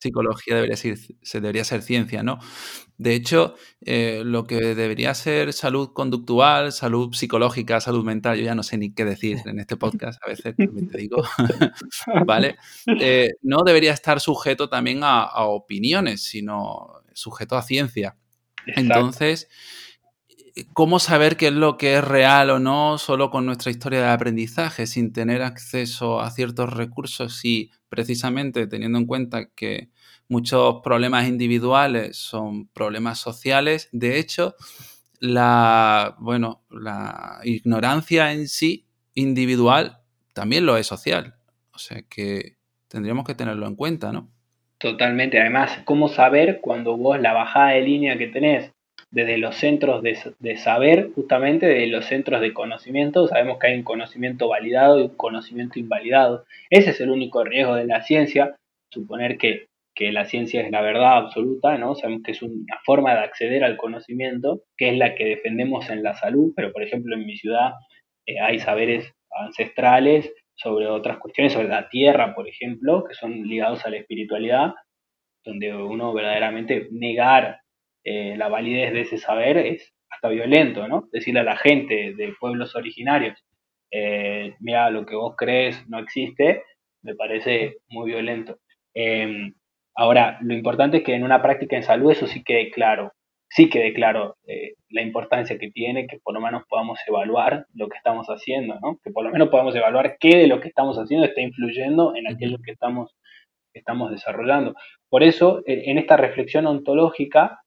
[0.01, 2.39] psicología debería ser, se debería ser ciencia, ¿no?
[2.97, 8.55] De hecho, eh, lo que debería ser salud conductual, salud psicológica, salud mental, yo ya
[8.55, 11.23] no sé ni qué decir en este podcast, a veces también te digo,
[12.25, 12.57] ¿vale?
[12.99, 18.17] Eh, no debería estar sujeto también a, opiniones, sino sujeto a ciencia.
[18.65, 19.49] Entonces,
[20.73, 24.09] ¿cómo saber qué es lo que es real o no solo con nuestra historia de
[24.09, 29.89] aprendizaje, sin tener acceso a ciertos recursos y precisamente teniendo en cuenta que
[30.27, 33.89] muchos problemas individuales son problemas sociales?
[33.91, 34.55] De hecho,
[35.19, 39.99] la, bueno, la ignorancia en sí individual
[40.33, 41.35] también lo es social.
[41.73, 44.29] O sea que tendríamos que tenerlo en cuenta, ¿no?
[44.77, 45.39] Totalmente.
[45.39, 48.71] Además, ¿cómo saber cuando vos la bajada de línea que tenés
[49.11, 53.83] desde los centros de, saber, justamente de los centros de conocimiento, sabemos que hay un
[53.83, 56.45] conocimiento validado y un conocimiento invalidado.
[56.69, 58.55] Ese es el único riesgo de la ciencia,
[58.89, 59.67] suponer que,
[59.99, 61.93] la ciencia es la verdad absoluta, ¿no?
[61.93, 66.01] Sabemos que es una forma de acceder al conocimiento, que es la que defendemos en
[66.01, 67.73] la salud, pero por ejemplo en mi ciudad
[68.25, 73.85] eh, hay saberes ancestrales sobre otras cuestiones, sobre la tierra, por ejemplo, que son ligados
[73.85, 74.73] a la espiritualidad,
[75.45, 77.60] donde uno verdaderamente negar
[78.03, 81.07] eh, la validez de ese saber es hasta violento, ¿no?
[81.11, 83.43] Decirle a la gente de pueblos originarios,
[83.91, 86.63] eh, mira, lo que vos crees no existe,
[87.01, 88.59] me parece muy violento.
[88.93, 89.53] Em,
[89.95, 93.13] ahora, lo importante es que en una práctica en salud eso sí quede claro,
[93.49, 97.89] sí quede claro eh, la importancia que tiene, que por lo menos podamos evaluar lo
[97.89, 98.97] que estamos haciendo, ¿no?
[99.03, 102.27] Que por lo menos podamos evaluar qué de lo que estamos haciendo está influyendo en
[102.27, 103.15] aquello que estamos,
[103.73, 104.73] que estamos desarrollando.
[105.09, 107.61] Por eso, en esta reflexión ontológica,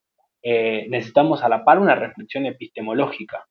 [0.44, 3.46] eh, necesitamos a la par una reflexión epistemológica,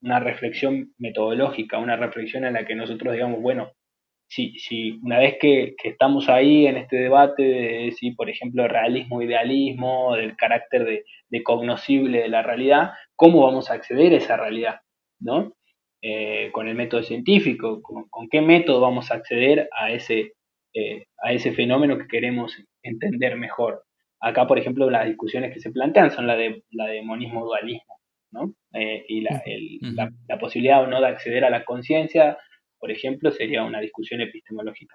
[0.00, 3.72] una reflexión metodológica, una reflexión en la que nosotros digamos, bueno,
[4.28, 9.20] si, si una vez que, estamos ahí en este debate de si, por ejemplo, realismo,
[9.20, 14.80] idealismo, del carácter de, cognoscible de la realidad, ¿cómo vamos a acceder a esa realidad?
[15.20, 15.52] ¿no?
[16.00, 20.32] Eh, con el método científico, con, qué método vamos a acceder a ese,
[20.72, 23.84] eh, a ese fenómeno que queremos entender mejor.
[24.24, 27.98] Acá, por ejemplo, las discusiones que se plantean son la de, la de monismo-dualismo,
[28.30, 28.54] ¿no?
[28.72, 29.42] Eh, y la,
[30.28, 32.38] la, posibilidad o no de acceder a la conciencia,
[32.78, 34.94] por ejemplo, sería una discusión epistemológica.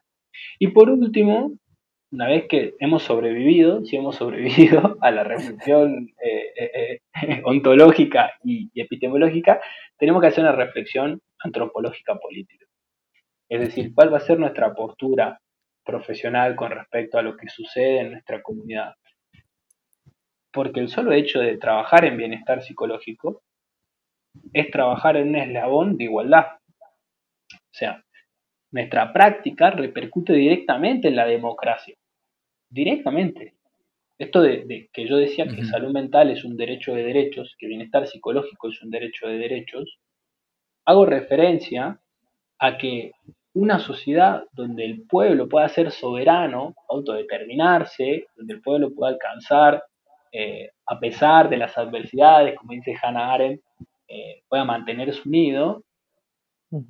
[0.60, 1.58] Y por último,
[2.10, 7.02] una vez que hemos sobrevivido, si hemos sobrevivido a la reflexión eh, eh,
[7.44, 9.60] ontológica y, y, epistemológica,
[9.98, 12.66] tenemos que hacer una reflexión antropológica política.
[13.50, 15.38] Es decir, cuál va a ser nuestra postura
[15.84, 18.94] profesional con respecto a lo que sucede en nuestra comunidad
[20.52, 23.42] porque el solo hecho de trabajar en bienestar psicológico
[24.54, 26.46] es trabajar en un eslabón de igualdad.
[27.52, 28.04] O sea,
[28.72, 31.96] nuestra práctica repercute directamente en la democracia.
[32.70, 33.56] Directamente.
[34.18, 38.08] Esto de, que yo decía que salud mental es un derecho de derechos, que bienestar
[38.08, 40.00] psicológico es un derecho de derechos,
[40.86, 42.00] hago referencia
[42.58, 43.12] a que
[43.54, 49.84] una sociedad donde el pueblo pueda ser soberano, autodeterminarse, donde el pueblo pueda alcanzar
[50.32, 53.62] eh, a pesar de las adversidades, como dice Hannah Arendt,
[54.08, 55.84] eh, pueda mantenerse unido,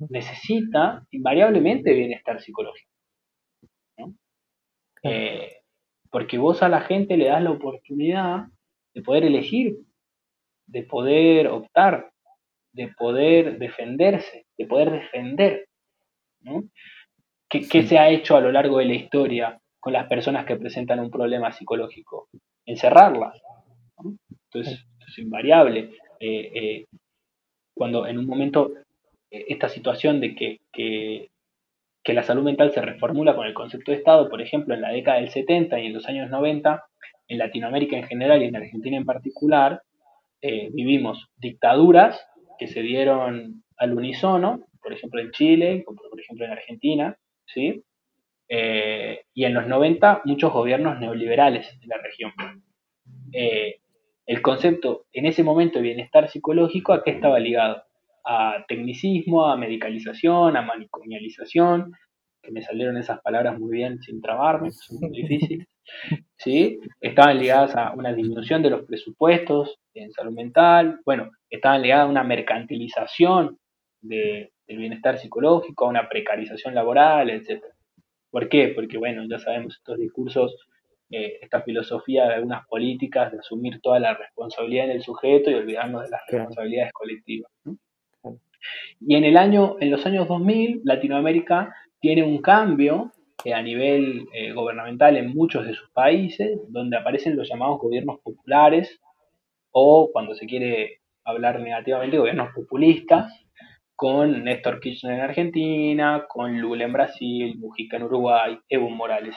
[0.08, 2.90] necesita invariablemente bienestar psicológico.
[5.02, 5.58] Eh,
[6.10, 8.46] porque vos a la gente le das la oportunidad
[8.94, 9.76] de poder elegir,
[10.66, 12.10] de poder optar,
[12.72, 15.68] de poder defenderse, de poder defender.
[17.48, 21.00] ¿Qué, se ha hecho a lo largo de la historia con las personas que presentan
[21.00, 22.28] un problema psicológico?
[22.68, 23.32] Encerrarla.
[24.44, 25.90] Entonces, es invariable.
[26.20, 26.84] Eh, eh,
[27.74, 28.72] cuando en un momento
[29.30, 31.28] eh, esta situación de que, que,
[32.14, 35.18] la salud mental se reformula con el concepto de Estado, por ejemplo, en la década
[35.18, 36.82] del 70 y en los años 90,
[37.28, 39.82] en Latinoamérica en general y en Argentina en particular,
[40.40, 42.18] vivimos dictaduras
[42.58, 47.84] que se dieron al unísono, por ejemplo en Chile, por ejemplo en Argentina, ¿sí?
[48.48, 52.32] Eh, y en los 90 muchos gobiernos neoliberales de la región.
[53.32, 53.80] Eh,
[54.26, 57.82] el concepto en ese momento de bienestar psicológico, ¿a qué estaba ligado?
[58.24, 61.92] A tecnicismo, a medicalización, a manicomialización,
[62.42, 65.66] que me salieron esas palabras muy bien sin trabarme, son muy difíciles.
[66.36, 66.78] ¿sí?
[67.00, 72.10] Estaban ligadas a una disminución de los presupuestos en salud mental, bueno, estaban ligadas a
[72.10, 73.58] una mercantilización
[74.00, 77.64] del bienestar psicológico, a una precarización laboral, etc.
[78.30, 78.68] ¿Por qué?
[78.74, 80.68] Porque, bueno, ya sabemos estos discursos,
[81.10, 85.54] eh, esta filosofía de algunas políticas de asumir toda la responsabilidad en el sujeto y
[85.54, 87.50] olvidarnos de las responsabilidades colectivas.
[89.00, 93.12] Y en, el año, en los años 2000, Latinoamérica tiene un cambio
[93.44, 98.20] eh, a nivel eh, gubernamental en muchos de sus países, donde aparecen los llamados gobiernos
[98.20, 99.00] populares
[99.70, 103.32] o, cuando se quiere hablar negativamente, gobiernos populistas,
[103.98, 109.34] con Néstor Kirchner en Argentina, con Lula en Brasil, Mujica en Uruguay, Evo Morales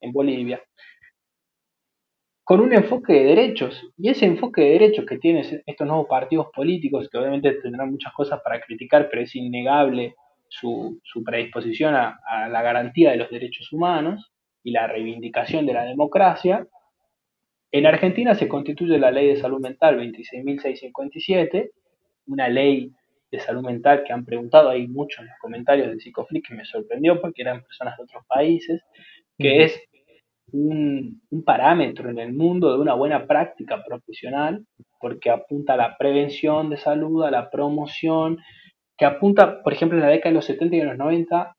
[0.00, 0.62] en Bolivia
[2.44, 3.82] con un enfoque de derechos.
[3.96, 8.12] Y ese enfoque de derechos que tienen estos nuevos partidos políticos, que obviamente tendrán muchas
[8.12, 10.14] cosas para criticar, pero es innegable
[10.48, 14.30] su, predisposición a, la garantía de los derechos humanos
[14.62, 16.66] y la reivindicación de la democracia,
[17.72, 21.70] en Argentina se constituye la ley de salud mental 26.657,
[22.26, 22.92] una ley
[23.30, 26.64] de salud mental que han preguntado ahí mucho en los comentarios de Psicoflix que me
[26.64, 28.82] sorprendió porque eran personas de otros países,
[29.38, 29.80] que es
[30.52, 34.64] un, parámetro en el mundo de una buena práctica profesional,
[35.00, 38.38] porque apunta a la prevención de salud, a la promoción,
[38.96, 41.56] que apunta, por ejemplo, en la década de los 70 y los 90,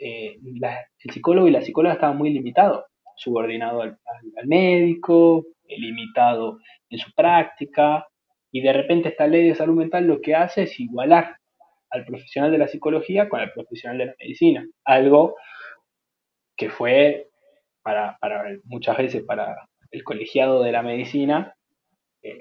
[0.00, 2.84] eh, el psicólogo y la psicóloga estaban muy limitados,
[3.16, 3.98] subordinado al,
[4.46, 6.58] médico, limitado
[6.90, 8.06] en su práctica,
[8.52, 11.38] y de repente esta ley de salud mental lo que hace es igualar
[11.90, 15.36] al profesional de la psicología con el profesional de la medicina, algo
[16.56, 17.28] que fue
[17.82, 18.18] para,
[18.64, 19.56] muchas veces para
[19.90, 21.54] el colegiado de la medicina,
[22.22, 22.38] eh,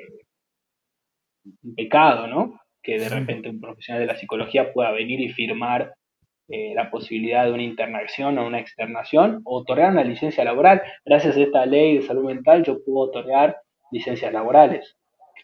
[1.64, 2.60] un pecado, ¿no?
[2.84, 5.94] Que de repente un profesional de la psicología pueda venir y firmar
[6.48, 10.82] eh, la posibilidad de una internación o una externación o otorgar una licencia laboral.
[11.06, 13.58] Gracias a esta ley de salud mental yo puedo otorgar
[13.92, 14.96] licencias laborales.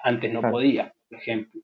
[0.03, 1.61] Antes no podía, por ejemplo.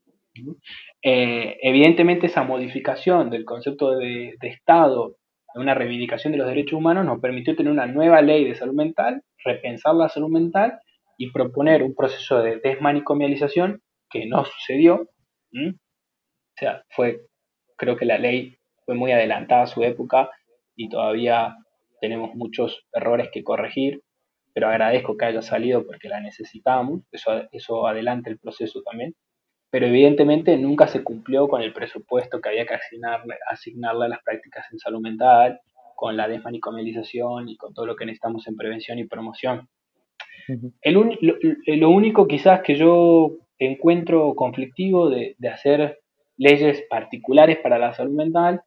[1.02, 5.18] Eh, evidentemente esa modificación del concepto de, de Estado
[5.56, 9.22] una reivindicación de los derechos humanos nos permitió tener una nueva ley de salud mental,
[9.44, 10.80] repensar la salud mental
[11.18, 15.10] y proponer un proceso de desmanicomialización que no sucedió.
[15.54, 17.22] O sea, fue,
[17.78, 20.30] creo que la ley fue muy adelantada a su época
[20.76, 21.56] y todavía
[22.02, 24.02] tenemos muchos errores que corregir,
[24.54, 29.16] pero agradezco que haya salido porque la necesitamos, eso, eso adelanta el proceso también
[29.74, 34.22] pero evidentemente nunca se cumplió con el presupuesto que había que asignarle, asignarle a las
[34.22, 35.60] prácticas en salud mental,
[35.96, 39.68] con la desmanicomialización y con todo lo que necesitamos en prevención y promoción.
[40.84, 46.02] lo, único quizás que yo encuentro conflictivo de, de hacer
[46.38, 48.62] leyes particulares para la salud mental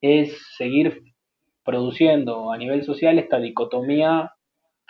[0.00, 1.04] es seguir
[1.64, 4.31] produciendo a nivel social esta dicotomía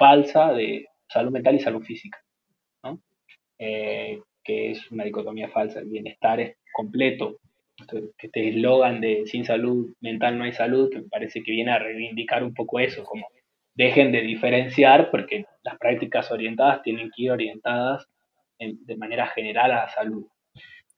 [0.02, 2.18] falsa de salud mental y salud física.
[2.82, 3.00] ¿no?
[3.56, 7.36] Eh, que es una dicotomía falsa, el bienestar es completo.
[8.18, 11.78] Este eslogan de sin salud mental no hay salud, que me parece que viene a
[11.78, 13.28] reivindicar un poco eso, como
[13.74, 18.04] dejen de diferenciar porque las prácticas orientadas tienen que ir orientadas
[18.58, 20.26] de manera general a la salud.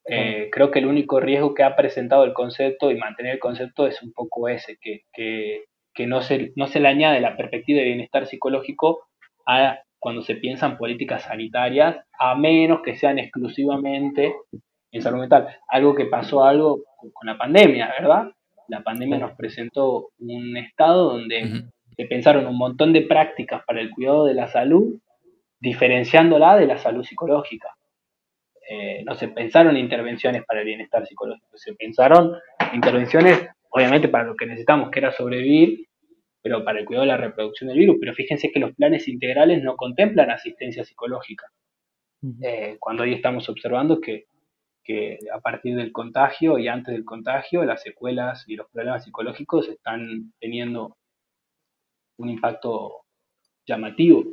[0.07, 3.87] Eh, creo que el único riesgo que ha presentado el concepto y mantener el concepto
[3.87, 7.81] es un poco ese, que, que, que no, se, no se le añade la perspectiva
[7.81, 9.07] de bienestar psicológico
[9.47, 14.35] a cuando se piensan políticas sanitarias, a menos que sean exclusivamente
[14.93, 15.49] en salud mental.
[15.69, 18.31] Algo que pasó algo con la pandemia, ¿verdad?
[18.69, 21.65] La pandemia nos presentó un estado donde
[21.97, 24.99] se pensaron un montón de prácticas para el cuidado de la salud,
[25.61, 27.75] diferenciándola de la salud psicológica.
[28.69, 32.35] Eh, no se pensaron intervenciones para el bienestar psicológico, se pensaron
[32.73, 35.89] intervenciones, obviamente, para lo que necesitamos, que era sobrevivir,
[36.41, 37.97] pero para el cuidado de la reproducción del virus.
[38.01, 41.47] Pero fíjense que los planes integrales no contemplan asistencia psicológica.
[42.41, 44.27] Eh, cuando hoy estamos observando que,
[45.33, 50.33] a partir del contagio y antes del contagio, las secuelas y los problemas psicológicos están
[50.39, 50.97] teniendo
[52.19, 53.03] un impacto
[53.67, 54.25] llamativo.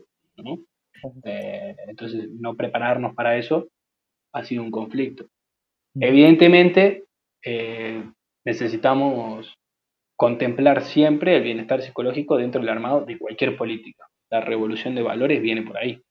[1.23, 3.69] Eh, entonces, no prepararnos para eso
[4.33, 5.25] ha sido un conflicto.
[5.95, 7.05] Evidentemente,
[7.43, 8.03] eh,
[8.45, 9.53] necesitamos
[10.17, 14.07] contemplar siempre el bienestar psicológico dentro del armado de cualquier política.
[14.29, 16.01] La revolución de valores viene por ahí.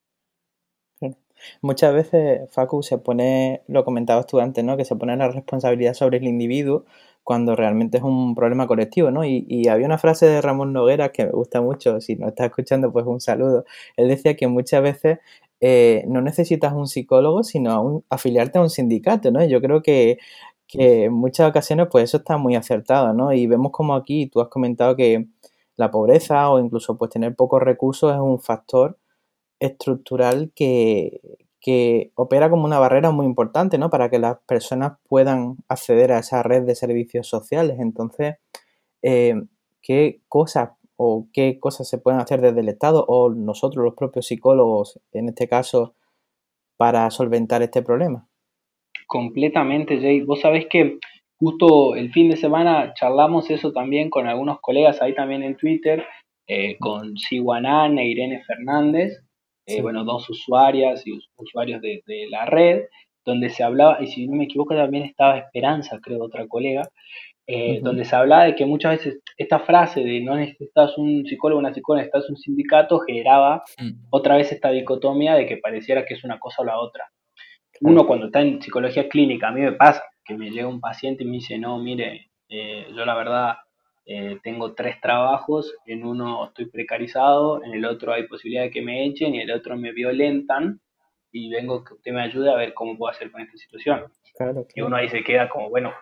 [1.63, 4.77] Muchas veces, Facu, se pone, lo comentabas tú antes, ¿no?
[4.77, 6.85] Que se pone la responsabilidad sobre el individuo
[7.23, 9.25] cuando realmente es un problema colectivo, ¿no?
[9.25, 12.93] Y, había una frase de Ramón Noguera que me gusta mucho, si no estás escuchando,
[12.93, 13.65] pues un saludo.
[13.97, 15.19] Él decía que muchas veces
[15.61, 19.45] eh, no necesitas un psicólogo, sino afiliarte a un sindicato, ¿no?
[19.45, 20.19] Yo creo que
[20.71, 23.33] que en muchas ocasiones pues eso está muy acertado, ¿no?
[23.33, 25.27] Y vemos como aquí tú has comentado que
[25.77, 28.99] la pobreza o incluso pues tener pocos recursos es un factor
[29.61, 31.21] estructural que,
[31.61, 33.91] que opera como una barrera muy importante, ¿no?
[33.91, 37.79] Para que las personas puedan acceder a esa red de servicios sociales.
[37.81, 38.37] Entonces,
[39.03, 39.35] eh,
[39.83, 44.27] ¿qué cosas o qué cosas se pueden hacer desde el Estado o nosotros, los propios
[44.27, 45.95] psicólogos, en este caso,
[46.77, 48.30] para solventar este problema?
[49.11, 50.21] Completamente, Jay.
[50.21, 51.01] Vos sabés que
[51.37, 56.07] justo el fin de semana charlamos eso también con algunos colegas ahí también en Twitter,
[56.47, 59.21] eh, con Siwanan e Irene Fernández,
[59.67, 62.85] eh, bueno, dos usuarias y usuarios de, la red,
[63.25, 66.89] donde se hablaba, y si no me equivoco también estaba Esperanza, creo, otra colega,
[67.49, 71.59] eh, donde se hablaba de que muchas veces esta frase de no necesitas un psicólogo,
[71.59, 74.07] una psicóloga, necesitas un sindicato, generaba mm.
[74.11, 77.11] otra vez esta dicotomía de que pareciera que es una cosa o la otra.
[77.81, 81.25] Uno cuando está en psicología clínica, a mí me pasa que me llega un paciente
[81.25, 83.57] y me dice, no, mire, eh, yo la verdad
[84.05, 88.83] eh, tengo tres trabajos, en uno estoy precarizado, en el otro hay posibilidad de que
[88.83, 90.81] me echen y en el otro me violentan
[91.33, 94.05] y vengo que usted me ayude a ver cómo puedo hacer con esta situación.
[94.75, 95.93] Y uno ahí se queda como, bueno,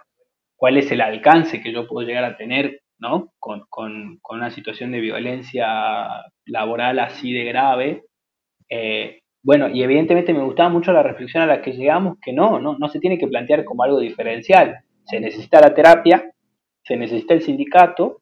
[0.56, 3.32] ¿cuál es el alcance que yo puedo llegar a tener ¿no?
[3.38, 8.04] Con, con, con una situación de violencia laboral así de grave?
[8.68, 12.60] Eh, bueno, y evidentemente me gustaba mucho la reflexión a la que llegamos, que no,
[12.60, 14.80] no, no se tiene que plantear como algo diferencial.
[15.06, 16.34] Se necesita la terapia,
[16.82, 18.20] se necesita el sindicato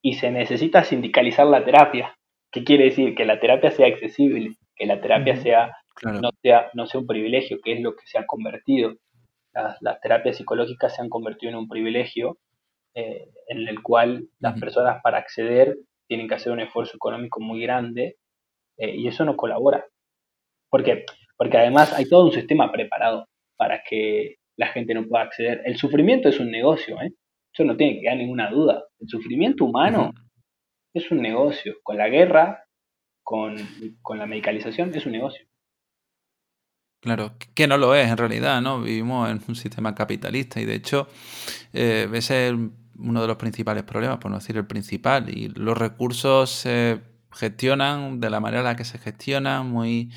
[0.00, 2.16] y se necesita sindicalizar la terapia.
[2.52, 3.16] ¿Qué quiere decir?
[3.16, 5.72] Que la terapia sea accesible, que la terapia sea,
[6.04, 8.92] no sea, no sea un privilegio, que es lo que se ha convertido.
[9.52, 12.38] Las, terapias psicológicas se han convertido en un privilegio
[12.94, 17.60] eh, en el cual las personas para acceder tienen que hacer un esfuerzo económico muy
[17.62, 18.14] grande
[18.76, 19.84] eh, y eso no colabora.
[20.72, 21.04] ¿Por qué?
[21.36, 25.60] Porque además hay todo un sistema preparado para que la gente no pueda acceder.
[25.66, 27.12] El sufrimiento es un negocio, ¿eh?
[27.52, 28.82] Eso no tiene que quedar ninguna duda.
[28.98, 30.12] El sufrimiento humano
[30.94, 31.74] es un negocio.
[31.82, 32.64] Con la guerra,
[33.22, 33.54] con,
[34.16, 35.44] la medicalización, es un negocio.
[37.02, 38.80] Claro, que no lo es en realidad, ¿no?
[38.80, 41.08] Vivimos en un sistema capitalista y de hecho
[41.74, 42.54] eh, ese es
[42.96, 48.20] uno de los principales problemas, por no decir el principal, y los recursos se gestionan
[48.20, 50.10] de la manera en la que se gestionan, muy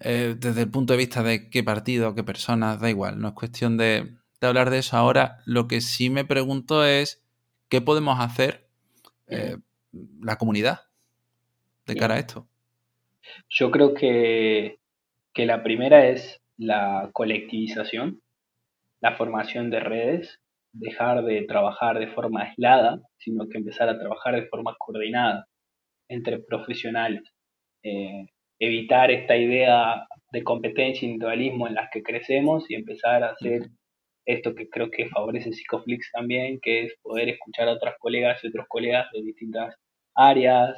[0.00, 3.34] eh, desde el punto de vista de qué partido, qué personas, da igual, no es
[3.34, 5.38] cuestión de, de hablar de eso ahora.
[5.44, 7.24] Lo que sí me pregunto es
[7.68, 8.68] qué podemos hacer
[9.26, 9.56] eh,
[10.20, 10.82] la comunidad
[11.86, 12.46] de cara a esto.
[13.48, 14.78] Yo creo que,
[15.34, 18.20] que la primera es la colectivización,
[19.00, 20.40] la formación de redes,
[20.72, 25.47] dejar de trabajar de forma aislada, sino que empezar a trabajar de forma coordinada
[26.08, 27.22] entre profesionales.
[27.82, 28.26] Eh,
[28.58, 33.68] evitar esta idea de competencia e individualismo en las que crecemos y empezar a hacer
[34.26, 38.48] esto que creo que favorece Psicoflix también, que es poder escuchar a otras colegas y
[38.48, 39.74] otros colegas de distintas
[40.14, 40.76] áreas,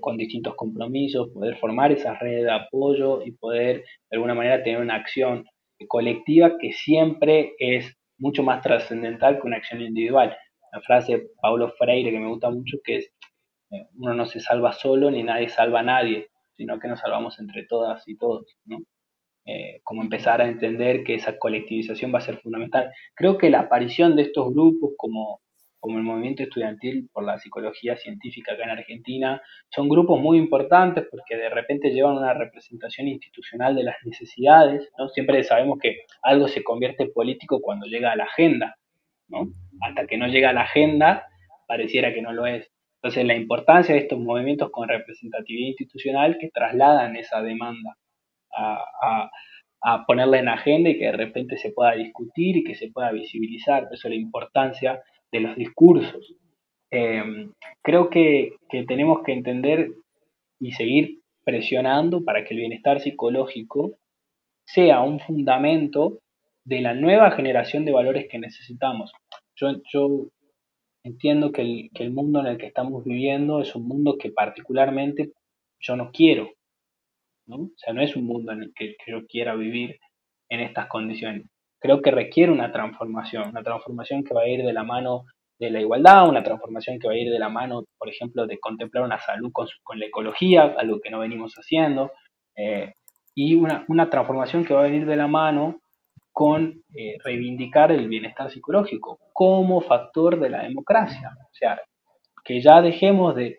[0.00, 3.78] con distintos compromisos, poder formar esa red de apoyo y poder
[4.10, 5.44] de alguna manera tener una acción
[5.88, 10.36] colectiva que siempre es mucho más trascendental que una acción individual.
[10.72, 13.12] La frase de Paulo Freire que me gusta mucho que es
[13.94, 17.64] uno no se salva solo ni nadie salva a nadie, sino que nos salvamos entre
[17.64, 18.78] todas y todos, ¿no?
[19.44, 22.92] Eh, como empezar a entender que esa colectivización va a ser fundamental.
[23.14, 25.40] Creo que la aparición de estos grupos como,
[25.80, 31.08] como el movimiento estudiantil por la psicología científica acá en Argentina son grupos muy importantes
[31.10, 34.88] porque de repente llevan una representación institucional de las necesidades.
[34.96, 35.08] ¿no?
[35.08, 38.76] Siempre sabemos que algo se convierte político cuando llega a la agenda.
[39.26, 39.48] ¿no?
[39.80, 41.26] Hasta que no llega a la agenda,
[41.66, 42.71] pareciera que no lo es.
[43.02, 47.96] Entonces, la importancia de estos movimientos con representatividad institucional que trasladan esa demanda
[48.54, 49.30] a,
[50.06, 53.84] ponerla en agenda y que de repente se pueda discutir y que se pueda visibilizar.
[53.84, 56.36] Por eso la importancia de los discursos.
[56.92, 57.50] Em,
[57.82, 58.52] creo que,
[58.86, 59.88] tenemos que entender
[60.60, 63.96] y seguir presionando para que el bienestar psicológico
[64.64, 66.20] sea un fundamento
[66.64, 69.12] de la nueva generación de valores que necesitamos.
[69.56, 70.28] Yo
[71.04, 74.30] entiendo que el, que el, mundo en el que estamos viviendo es un mundo que
[74.30, 75.32] particularmente
[75.80, 76.50] yo no quiero.
[77.48, 79.98] O sea, no es un mundo en el que, yo quiera vivir
[80.48, 81.46] en estas condiciones.
[81.80, 85.24] Creo que requiere una transformación, una transformación que va a ir de la mano
[85.58, 88.58] de la igualdad, una transformación que va a ir de la mano, por ejemplo, de
[88.58, 92.12] contemplar una salud con, la ecología, algo que no venimos haciendo,
[92.56, 92.94] eh,
[93.34, 95.80] y una, transformación que va a venir de la mano
[96.32, 101.30] con eh, reivindicar el bienestar psicológico como factor de la democracia.
[101.40, 101.80] O sea,
[102.44, 103.56] que ya dejemos de,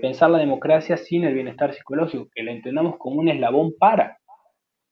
[0.00, 4.18] pensar la democracia sin el bienestar psicológico, que la entendamos como un eslabón para,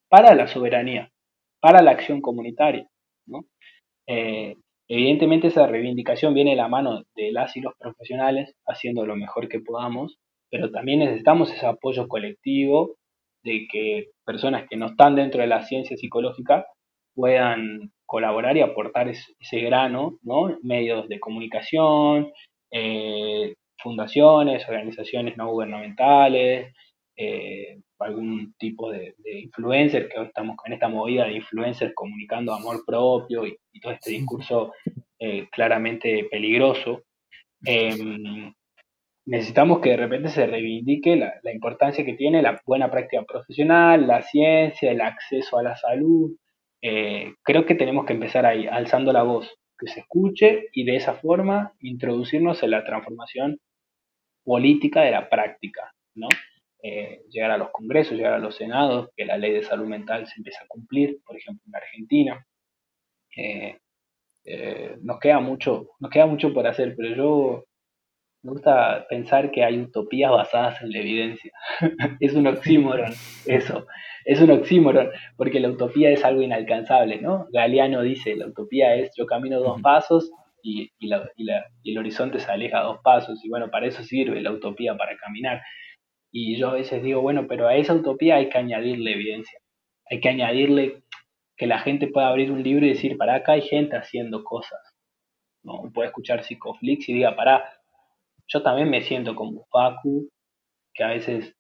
[0.08, 1.10] para la soberanía,
[1.60, 2.86] para la acción comunitaria.
[4.06, 4.54] Eh,
[4.88, 9.48] evidentemente esa reivindicación viene de la mano de las y los profesionales haciendo lo mejor
[9.48, 10.18] que podamos,
[10.50, 12.94] pero también necesitamos ese apoyo colectivo
[13.44, 16.64] de que personas que no están dentro de la ciencia psicológica
[17.18, 20.56] puedan colaborar y aportar ese, grano, ¿no?
[20.62, 22.30] Medios de comunicación,
[22.70, 26.72] eh, fundaciones, organizaciones no gubernamentales,
[27.16, 32.84] eh, algún tipo de, influencer, que hoy estamos con esta movida de influencers comunicando amor
[32.86, 34.72] propio y, todo este discurso
[35.18, 37.02] eh, claramente peligroso.
[37.64, 38.54] Em,
[39.26, 44.22] necesitamos que de repente se reivindique la, importancia que tiene la buena práctica profesional, la
[44.22, 46.30] ciencia, el acceso a la salud.
[46.82, 50.96] Eh, creo que tenemos que empezar ahí, alzando la voz, que se escuche y de
[50.96, 53.58] esa forma introducirnos en la transformación
[54.44, 56.28] política de la práctica, ¿no?
[56.82, 60.26] Eh, llegar a los congresos, llegar a los senados, que la ley de salud mental
[60.26, 62.46] se empiece a cumplir, por ejemplo, en Argentina.
[63.36, 63.78] Eh,
[65.02, 67.64] nos queda mucho, nos queda mucho por hacer, pero yo
[68.48, 71.52] me gusta pensar que hay utopías basadas en la evidencia.
[72.20, 73.12] es un oxímoron,
[73.46, 73.86] eso.
[74.24, 77.46] Es un oxímoron, porque la utopía es algo inalcanzable, ¿no?
[77.52, 80.30] Galeano dice, la utopía es yo camino dos pasos
[80.62, 83.44] y, el horizonte se aleja dos pasos.
[83.44, 85.62] Y bueno, para eso sirve la utopía, para caminar.
[86.32, 89.60] Y yo a veces digo, bueno, pero a esa utopía hay que añadirle evidencia.
[90.10, 91.02] Hay que añadirle
[91.56, 94.80] que la gente pueda abrir un libro y decir, para acá hay gente haciendo cosas.
[95.62, 95.90] ¿no?
[95.92, 97.77] Puede escuchar Psicoflix y diga, para,
[98.48, 100.28] yo también me siento como Facu,
[100.94, 101.54] que a veces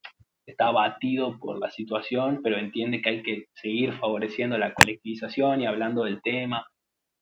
[0.46, 5.66] está abatido por la situación, pero entiende que hay que seguir favoreciendo la colectivización y
[5.66, 6.66] hablando del tema.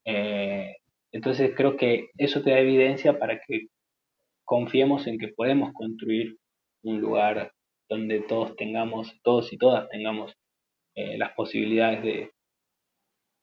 [0.04, 0.76] Eh,
[1.12, 3.66] entonces creo que eso te da evidencia para que
[4.44, 6.36] confiemos en que podemos construir
[6.82, 7.52] un lugar
[7.88, 10.32] donde todos tengamos, todos y todas tengamos
[10.94, 12.30] eh, las posibilidades de,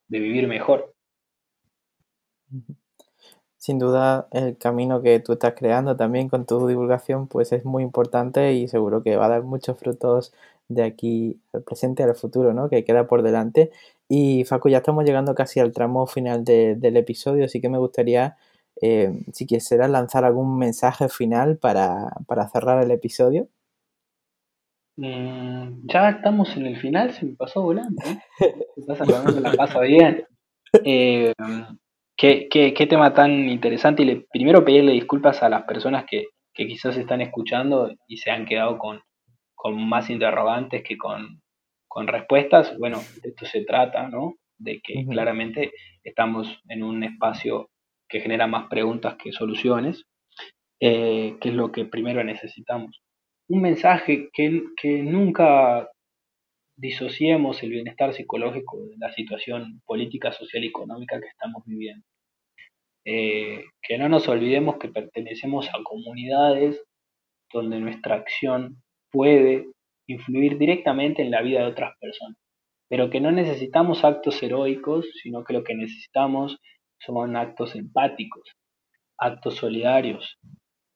[0.07, 0.93] de vivir mejor
[3.63, 7.81] sin duda el camino que tú estás creando también con tu divulgación pues es muy
[7.81, 10.33] importante y seguro que va a dar muchos frutos
[10.67, 12.67] de aquí al presente al futuro, ¿no?
[12.67, 13.71] Que queda por delante.
[14.09, 18.35] Y Facu, ya estamos llegando casi al tramo final del episodio, así que me gustaría,
[18.81, 22.11] eh, si quisieras lanzar algún mensaje final para,
[22.51, 23.47] cerrar el episodio.
[24.97, 28.01] Mm, ya estamos en el final, se me pasó volando.
[28.05, 28.19] ¿eh?
[29.33, 30.25] me la paso bien.
[30.83, 31.31] Eh,
[32.15, 34.03] Qué, qué, tema tan interesante.
[34.03, 38.31] Y le, primero pedirle disculpas a las personas que, que, quizás están escuchando y se
[38.31, 39.01] han quedado con,
[39.55, 41.41] con más interrogantes que con,
[41.87, 42.77] con, respuestas.
[42.77, 44.35] Bueno, de esto se trata, ¿no?
[44.57, 45.71] De que claramente
[46.03, 47.69] estamos en un espacio
[48.07, 50.05] que genera más preguntas que soluciones,
[50.79, 53.01] eh, que es lo que primero necesitamos.
[53.49, 55.89] Un mensaje que, que nunca
[56.75, 62.05] disociemos el bienestar psicológico de la situación política, social y económica que estamos viviendo.
[63.05, 66.81] Eh, que no nos olvidemos que pertenecemos a comunidades
[67.51, 69.67] donde nuestra acción puede
[70.07, 72.37] influir directamente en la vida de otras personas,
[72.89, 76.57] pero que no necesitamos actos heroicos, sino que lo que necesitamos
[76.99, 78.43] son actos empáticos,
[79.17, 80.37] actos solidarios,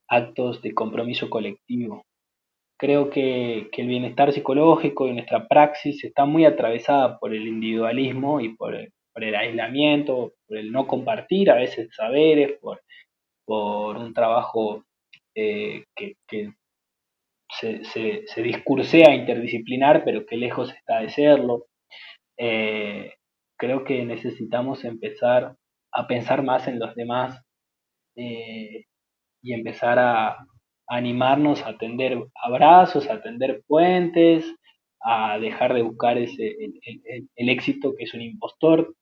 [0.07, 2.03] actos de compromiso colectivo,
[2.77, 8.55] creo que, el bienestar psicológico y nuestra praxis está muy atravesada por el individualismo y
[8.55, 12.81] por, el aislamiento, por el no compartir a veces saberes, por,
[13.97, 14.83] un trabajo
[15.35, 16.15] eh, que,
[17.49, 21.65] se, se, discursea interdisciplinar, pero que lejos está de serlo.
[22.37, 23.13] Eh,
[23.57, 25.55] creo que necesitamos empezar
[25.91, 27.41] a pensar más en los demás
[28.15, 28.85] eh,
[29.41, 30.37] y empezar a,
[30.87, 34.45] animarnos a tender abrazos, a tender puentes,
[35.01, 36.55] a dejar de buscar ese,
[37.35, 38.95] el, éxito que es un impostor.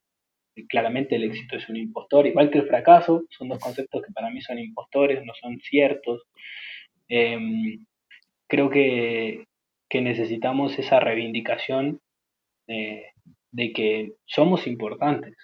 [0.70, 4.30] Claramente el éxito es un impostor, igual que el fracaso, son dos conceptos que para
[4.30, 6.24] mí son impostores, no son ciertos.
[7.08, 7.86] Em,
[8.48, 9.46] creo que,
[9.94, 12.02] necesitamos esa reivindicación
[12.68, 15.38] de que somos importantes.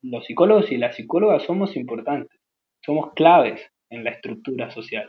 [0.00, 2.38] Los psicólogos y las psicólogas somos importantes,
[2.84, 5.08] somos claves en la estructura social,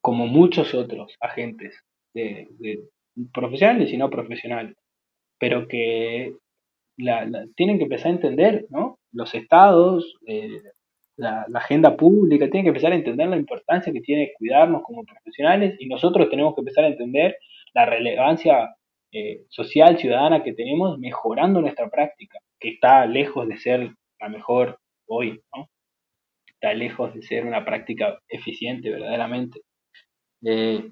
[0.00, 1.82] como muchos otros agentes
[3.32, 4.76] profesionales y no profesionales,
[5.38, 6.34] pero que
[7.56, 8.98] tienen que empezar a entender, ¿no?
[9.12, 10.60] Los estados, eh,
[11.16, 15.76] la, agenda pública, tienen que empezar a entender la importancia que tiene cuidarnos como profesionales
[15.78, 17.36] y nosotros tenemos que empezar a entender
[17.72, 18.74] la relevancia
[19.12, 23.90] eh, social, ciudadana que tenemos mejorando nuestra práctica, que está lejos de ser
[24.20, 25.68] la mejor hoy, ¿no?
[26.60, 29.60] Está lejos de ser una práctica eficiente verdaderamente.
[30.44, 30.90] Eh,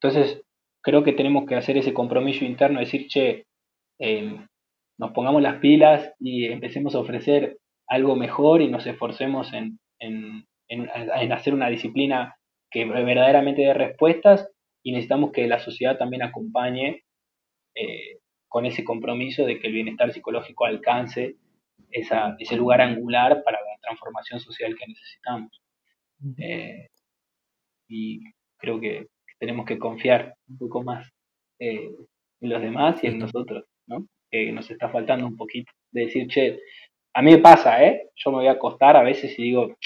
[0.00, 0.42] entonces,
[0.82, 3.46] creo que tenemos que hacer ese compromiso interno, decir, che,
[3.98, 4.46] em,
[4.98, 7.58] nos pongamos las pilas y empecemos a ofrecer
[7.88, 12.36] algo mejor y nos esforcemos en, en, en, hacer una disciplina
[12.70, 14.48] que verdaderamente dé respuestas
[14.82, 17.04] y necesitamos que la sociedad también acompañe
[17.74, 21.36] eh, con ese compromiso de que el bienestar psicológico alcance
[21.90, 25.62] esa, ese lugar angular para transformación social que necesitamos.
[26.38, 26.88] Eh,
[27.88, 28.20] y
[28.56, 29.08] creo que
[29.38, 31.06] tenemos que confiar un poco más
[31.58, 31.90] eh,
[32.40, 34.06] en los demás y en nosotros, ¿no?
[34.30, 36.60] Que nos está faltando un poquito de decir, che,
[37.14, 38.10] a mí me pasa, ¿eh?
[38.16, 39.76] Yo me voy a acostar a veces y digo,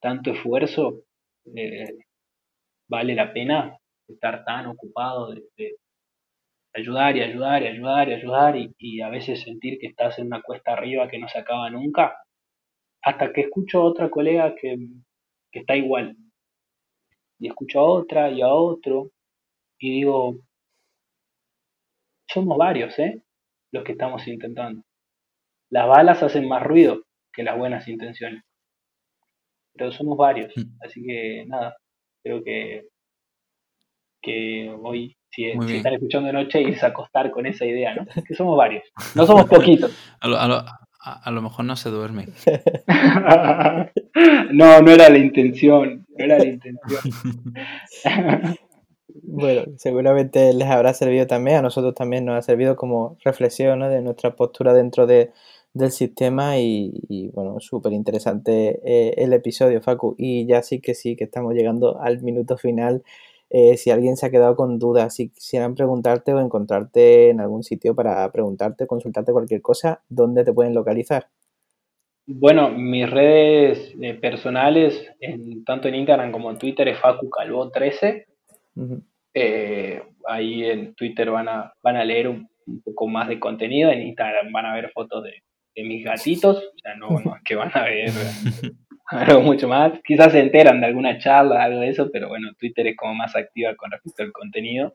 [0.00, 1.02] tanto esfuerzo,
[1.56, 1.96] eh,
[2.88, 3.76] vale la pena
[4.08, 5.76] estar tan ocupado de,
[6.74, 10.42] ayudar y ayudar y ayudar y ayudar y, a veces sentir que estás en una
[10.42, 12.16] cuesta arriba que no se acaba nunca,
[13.02, 14.76] hasta que escucho a otra colega que,
[15.50, 16.16] que está igual.
[17.38, 19.10] Y escucho a otra y a otro
[19.78, 20.36] y digo,
[22.32, 23.20] somos varios, ¿eh?
[23.72, 24.82] Los que estamos intentando.
[25.70, 28.42] Las balas hacen más ruido que las buenas intenciones.
[29.74, 30.52] Pero somos varios.
[30.56, 30.82] Mm.
[30.82, 31.76] Así que nada,
[32.22, 32.84] creo que,
[34.22, 38.06] que hoy, si, están escuchando de noche, irse a acostar con esa idea, ¿no?
[38.26, 38.84] Que somos varios.
[39.14, 39.92] No somos poquitos.
[40.20, 40.64] a, lo, a, lo,
[41.42, 42.28] mejor no se duerme.
[44.52, 46.06] no, no era la intención.
[46.16, 47.00] No era la intención.
[49.24, 54.02] Bueno, seguramente les habrá servido también, a nosotros también nos ha servido como reflexión de
[54.02, 55.30] nuestra postura dentro de,
[55.74, 60.14] del sistema y, bueno, súper interesante eh, el episodio, Facu.
[60.18, 63.02] Y ya sí que sí, que estamos llegando al minuto final.
[63.54, 67.62] Eh, si alguien se ha quedado con dudas, si quisieran preguntarte o encontrarte en algún
[67.62, 71.28] sitio para preguntarte, consultarte cualquier cosa, ¿dónde te pueden localizar?
[72.24, 77.70] Bueno, mis redes eh, personales, en, tanto en Instagram como en Twitter, es Facu Calvo
[77.70, 78.26] 13.
[80.26, 82.48] ahí en Twitter van a, van a leer un,
[82.82, 85.42] poco más de contenido, en Instagram van a ver fotos de,
[85.74, 88.12] de mis gatitos, o sea, no, no es que van a ver
[89.12, 92.86] algo mucho más, quizás se enteran de alguna charla, algo de eso, pero bueno, Twitter
[92.86, 94.94] es como más activa con respecto al contenido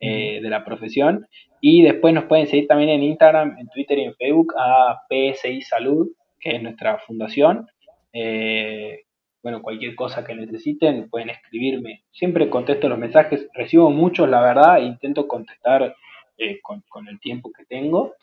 [0.00, 1.26] eh, de la profesión.
[1.60, 5.62] Y después nos pueden seguir también en Instagram, en Twitter y en Facebook a PSI
[5.62, 6.08] Salud,
[6.40, 7.68] que es nuestra fundación.
[8.12, 9.04] Eh,
[9.42, 12.02] bueno, cualquier cosa que necesiten pueden escribirme.
[12.10, 15.94] Siempre contesto los mensajes, recibo muchos, la verdad, e intento contestar
[16.36, 18.14] eh, con, con, el tiempo que tengo.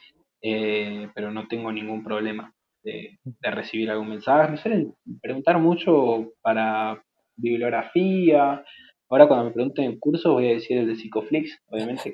[0.41, 2.53] Eh, pero no tengo ningún problema
[2.89, 4.51] de, recibir algún mensaje.
[4.51, 7.01] Me suelen preguntar mucho para
[7.35, 8.63] bibliografía.
[9.09, 12.13] Ahora cuando me pregunten en curso voy a decir el de Psicoflix, obviamente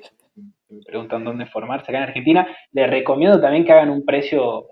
[0.68, 2.46] me preguntan dónde formarse acá en Argentina.
[2.72, 4.68] Les recomiendo también que hagan un precio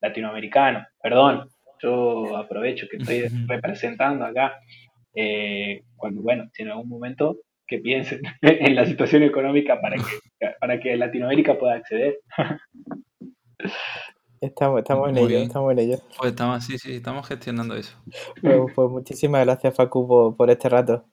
[0.00, 0.86] latinoamericano.
[1.02, 1.48] Perdón,
[1.80, 4.54] yo aprovecho que estoy representando acá.
[5.14, 10.54] Eh, cuando, bueno, si en algún momento que piensen en la situación económica para que,
[10.60, 12.18] para que Latinoamérica pueda acceder.
[14.46, 15.98] Estamos, estamos en ello, estamos en ello.
[16.18, 17.96] Pues estamos, sí, sí, estamos gestionando eso.
[18.40, 21.04] Pues, pues muchísimas gracias, Facu, por, este rato.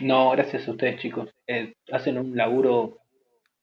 [0.00, 1.30] No, gracias a ustedes, chicos.
[1.46, 2.98] Eh, hacen un laburo,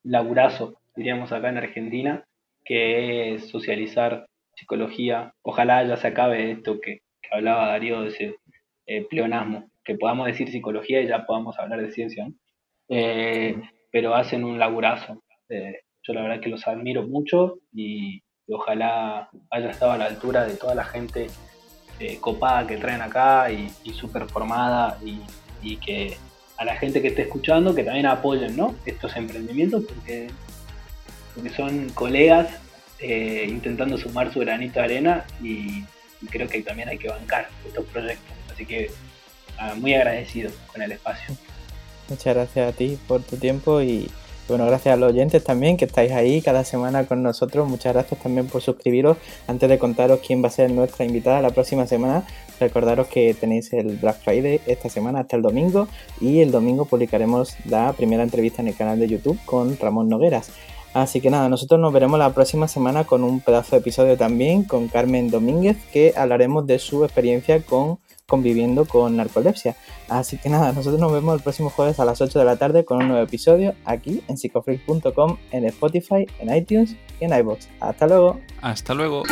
[0.04, 2.26] laburazo, diríamos acá en Argentina,
[2.64, 5.34] que es socializar psicología.
[5.44, 7.02] Ojalá ya se acabe esto que,
[7.32, 8.36] hablaba Darío de ese
[8.88, 12.28] eh, pleonasmo, que podamos decir psicología y ya podamos hablar de ciencia.
[12.90, 13.56] Eh,
[13.92, 15.24] pero hacen un laburazo.
[15.50, 20.56] yo la verdad que los admiro mucho y, ojalá haya estado a la altura de
[20.56, 21.28] toda la gente
[22.00, 26.18] eh, copada que traen acá y, súper formada y, que
[26.58, 28.76] a la gente que esté escuchando que también apoyen ¿no?
[28.86, 30.28] estos emprendimientos porque,
[31.34, 32.48] porque son colegas
[33.00, 35.84] eh, intentando sumar su granito de arena y,
[36.30, 38.36] creo que también hay que bancar estos proyectos.
[38.52, 38.90] Así que
[39.60, 41.36] ah, muy agradecido con el espacio.
[42.10, 44.10] Muchas gracias a ti por tu tiempo y
[44.48, 47.68] bueno, gracias a los oyentes también que estáis ahí cada semana con nosotros.
[47.68, 49.18] Muchas gracias también por suscribiros.
[49.48, 52.24] Antes de contaros quién va a ser nuestra invitada la próxima semana,
[52.60, 55.88] recordaros que tenéis el Black Friday esta semana hasta el domingo
[56.22, 60.52] y el domingo publicaremos la primera entrevista en el canal de YouTube con Ramón Nogueras.
[60.94, 64.64] Así que nada, nosotros nos veremos la próxima semana con un pedazo de episodio también
[64.64, 69.76] con Carmen Domínguez que hablaremos de su experiencia con conviviendo con narcolepsia.
[70.10, 72.86] Así que nada, nosotros nos vemos el próximo jueves a las 8 de la tarde
[72.86, 77.68] con un nuevo episodio aquí en psicofreak.com, en Spotify, en iTunes y en iBox.
[77.80, 78.40] Hasta luego.
[78.62, 79.24] Hasta luego.